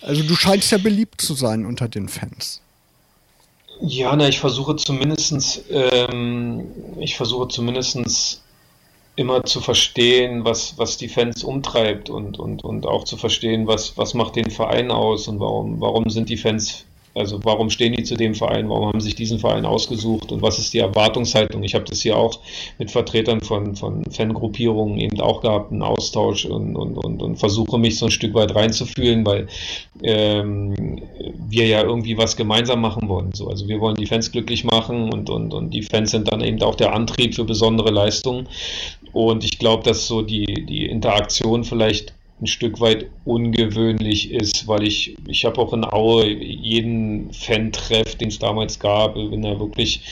[0.00, 2.60] Also du scheinst ja beliebt zu sein unter den Fans.
[3.80, 6.68] Ja, na, ich versuche zumindestens, ähm,
[7.00, 8.42] ich versuche zumindestens
[9.16, 13.96] immer zu verstehen, was, was die Fans umtreibt und, und, und auch zu verstehen, was,
[13.96, 16.84] was macht den Verein aus und warum, warum sind die Fans
[17.16, 18.68] also warum stehen die zu dem Verein?
[18.68, 20.32] Warum haben sich diesen Verein ausgesucht?
[20.32, 21.62] Und was ist die Erwartungshaltung?
[21.62, 22.40] Ich habe das hier auch
[22.78, 27.78] mit Vertretern von, von Fangruppierungen eben auch gehabt, einen Austausch und, und, und, und versuche
[27.78, 29.48] mich so ein Stück weit reinzufühlen, weil
[30.02, 31.00] ähm,
[31.48, 33.30] wir ja irgendwie was gemeinsam machen wollen.
[33.32, 36.42] So, also wir wollen die Fans glücklich machen und, und, und die Fans sind dann
[36.42, 38.46] eben auch der Antrieb für besondere Leistungen.
[39.14, 44.82] Und ich glaube, dass so die, die Interaktion vielleicht ein Stück weit ungewöhnlich ist, weil
[44.82, 50.02] ich, ich habe auch in Aue jeden Fan-Treff, den es damals gab, bin da wirklich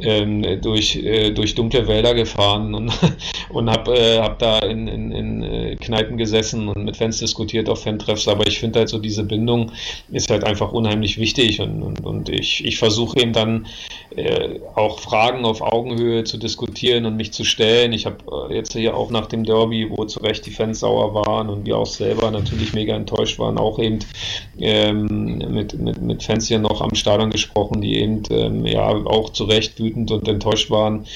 [0.00, 2.92] ähm, durch, äh, durch dunkle Wälder gefahren und,
[3.50, 7.68] und habe äh, hab da in, in, in äh, Kneipen gesessen und mit Fans diskutiert
[7.68, 9.70] auf Fan-Treffs, aber ich finde halt so diese Bindung
[10.10, 13.66] ist halt einfach unheimlich wichtig und, und, und ich, ich versuche eben dann
[14.16, 17.92] äh, auch Fragen auf Augenhöhe zu diskutieren und mich zu stellen.
[17.92, 18.16] Ich habe
[18.50, 21.67] äh, jetzt hier auch nach dem Derby, wo zu Recht die Fans sauer waren und
[21.68, 24.00] wir auch selber natürlich mega enttäuscht waren, auch eben
[24.58, 29.30] ähm, mit, mit, mit Fans hier noch am Stadion gesprochen, die eben ähm, ja auch
[29.30, 31.06] zu Recht wütend und enttäuscht waren.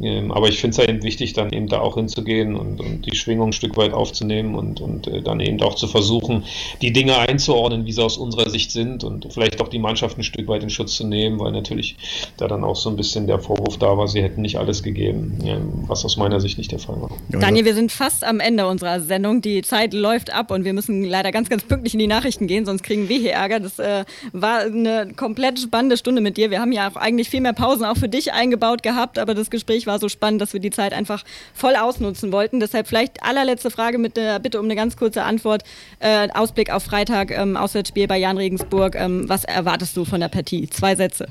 [0.00, 3.06] Ähm, aber ich finde es ja eben wichtig, dann eben da auch hinzugehen und, und
[3.06, 6.44] die Schwingung ein Stück weit aufzunehmen und, und äh, dann eben auch zu versuchen,
[6.80, 10.22] die Dinge einzuordnen, wie sie aus unserer Sicht sind und vielleicht auch die Mannschaft ein
[10.22, 11.96] Stück weit in Schutz zu nehmen, weil natürlich
[12.36, 15.38] da dann auch so ein bisschen der Vorwurf da war, sie hätten nicht alles gegeben,
[15.44, 17.10] ähm, was aus meiner Sicht nicht der Fall war.
[17.28, 19.42] Daniel, wir sind fast am Ende unserer Sendung.
[19.42, 22.64] Die Zeit läuft ab und wir müssen leider ganz, ganz pünktlich in die Nachrichten gehen,
[22.64, 23.60] sonst kriegen wir hier Ärger.
[23.60, 26.50] Das äh, war eine komplett spannende Stunde mit dir.
[26.50, 29.50] Wir haben ja auch eigentlich viel mehr Pausen auch für dich eingebaut gehabt, aber das
[29.50, 31.24] Gespräch war so spannend, dass wir die Zeit einfach
[31.54, 32.60] voll ausnutzen wollten.
[32.60, 35.62] Deshalb vielleicht allerletzte Frage mit der Bitte um eine ganz kurze Antwort.
[35.98, 38.94] Äh, Ausblick auf Freitag, ähm, Auswärtsspiel bei Jan Regensburg.
[38.96, 40.68] Ähm, was erwartest du von der Partie?
[40.68, 41.28] Zwei Sätze.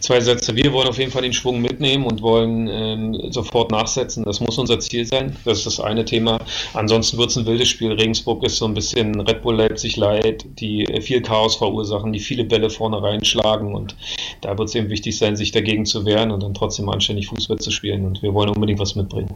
[0.00, 0.54] Zwei Sätze.
[0.54, 4.24] Wir wollen auf jeden Fall den Schwung mitnehmen und wollen ähm, sofort nachsetzen.
[4.24, 5.36] Das muss unser Ziel sein.
[5.44, 6.38] Das ist das eine Thema.
[6.74, 7.92] Ansonsten wird es ein wildes Spiel.
[7.92, 12.44] Regensburg ist so ein bisschen Red Bull Leipzig leid, die viel Chaos verursachen, die viele
[12.44, 13.74] Bälle vorne reinschlagen.
[13.74, 13.96] Und
[14.42, 17.58] da wird es eben wichtig sein, sich dagegen zu wehren und dann trotzdem anständig Fußball
[17.58, 18.04] zu spielen.
[18.04, 19.34] Und wir wollen unbedingt was mitbringen.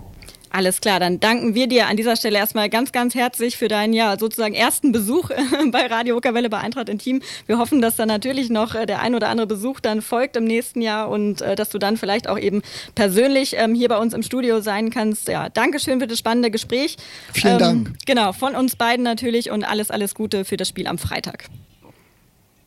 [0.53, 3.93] Alles klar, dann danken wir dir an dieser Stelle erstmal ganz, ganz herzlich für deinen
[3.93, 5.31] ja sozusagen ersten Besuch
[5.71, 7.23] bei Radio Okerwelle bei Eintracht in Team.
[7.47, 10.45] Wir hoffen, dass da natürlich noch äh, der ein oder andere Besuch dann folgt im
[10.45, 12.63] nächsten Jahr und äh, dass du dann vielleicht auch eben
[12.97, 15.29] persönlich ähm, hier bei uns im Studio sein kannst.
[15.29, 16.97] Ja, Dankeschön für das spannende Gespräch.
[17.33, 17.93] Vielen ähm, Dank.
[18.07, 21.45] Genau, von uns beiden natürlich und alles, alles Gute für das Spiel am Freitag.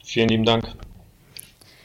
[0.05, 0.73] Vielen lieben Dank.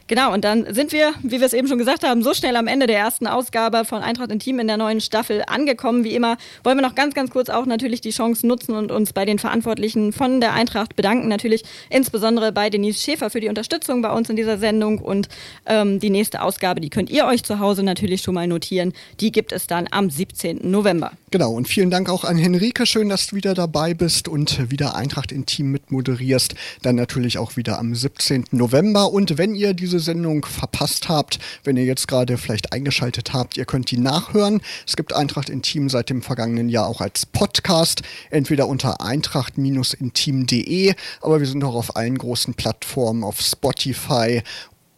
[0.08, 2.66] Genau, und dann sind wir, wie wir es eben schon gesagt haben, so schnell am
[2.66, 6.02] Ende der ersten Ausgabe von Eintracht Intim in der neuen Staffel angekommen.
[6.02, 9.12] Wie immer wollen wir noch ganz, ganz kurz auch natürlich die Chance nutzen und uns
[9.12, 11.28] bei den Verantwortlichen von der Eintracht bedanken.
[11.28, 14.98] Natürlich insbesondere bei Denise Schäfer für die Unterstützung bei uns in dieser Sendung.
[14.98, 15.28] Und
[15.66, 18.94] ähm, die nächste Ausgabe, die könnt ihr euch zu Hause natürlich schon mal notieren.
[19.20, 20.70] Die gibt es dann am 17.
[20.70, 21.12] November.
[21.30, 22.86] Genau, und vielen Dank auch an Henrike.
[22.86, 26.54] Schön, dass du wieder dabei bist und wieder Eintracht Intim mitmoderierst.
[26.80, 28.44] Dann natürlich auch wieder am 17.
[28.52, 29.12] November.
[29.12, 33.56] Und wenn ihr diese diese Sendung verpasst habt, wenn ihr jetzt gerade vielleicht eingeschaltet habt,
[33.56, 34.60] ihr könnt die nachhören.
[34.86, 41.40] Es gibt Eintracht Intim seit dem vergangenen Jahr auch als Podcast, entweder unter eintracht-intim.de, aber
[41.40, 44.42] wir sind auch auf allen großen Plattformen, auf Spotify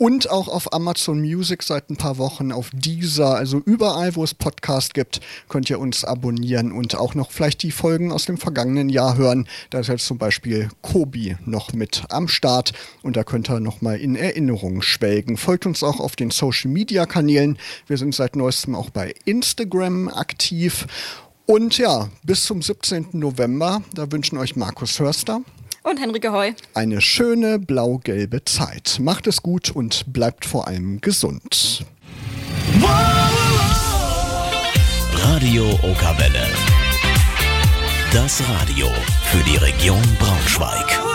[0.00, 4.32] und auch auf Amazon Music seit ein paar Wochen, auf dieser, also überall, wo es
[4.32, 5.20] Podcast gibt,
[5.50, 9.46] könnt ihr uns abonnieren und auch noch vielleicht die Folgen aus dem vergangenen Jahr hören.
[9.68, 12.72] Da ist jetzt zum Beispiel Kobi noch mit am Start
[13.02, 15.36] und da könnt ihr nochmal in Erinnerung schwelgen.
[15.36, 17.58] Folgt uns auch auf den Social Media Kanälen.
[17.86, 20.86] Wir sind seit neuestem auch bei Instagram aktiv.
[21.44, 23.08] Und ja, bis zum 17.
[23.12, 25.42] November, da wünschen euch Markus Hörster
[25.82, 26.52] und Henrike Heu.
[26.74, 28.98] Eine schöne blau-gelbe Zeit.
[29.00, 31.84] Macht es gut und bleibt vor allem gesund.
[35.14, 36.46] Radio Okawelle.
[38.12, 38.88] Das Radio
[39.30, 41.09] für die Region Braunschweig.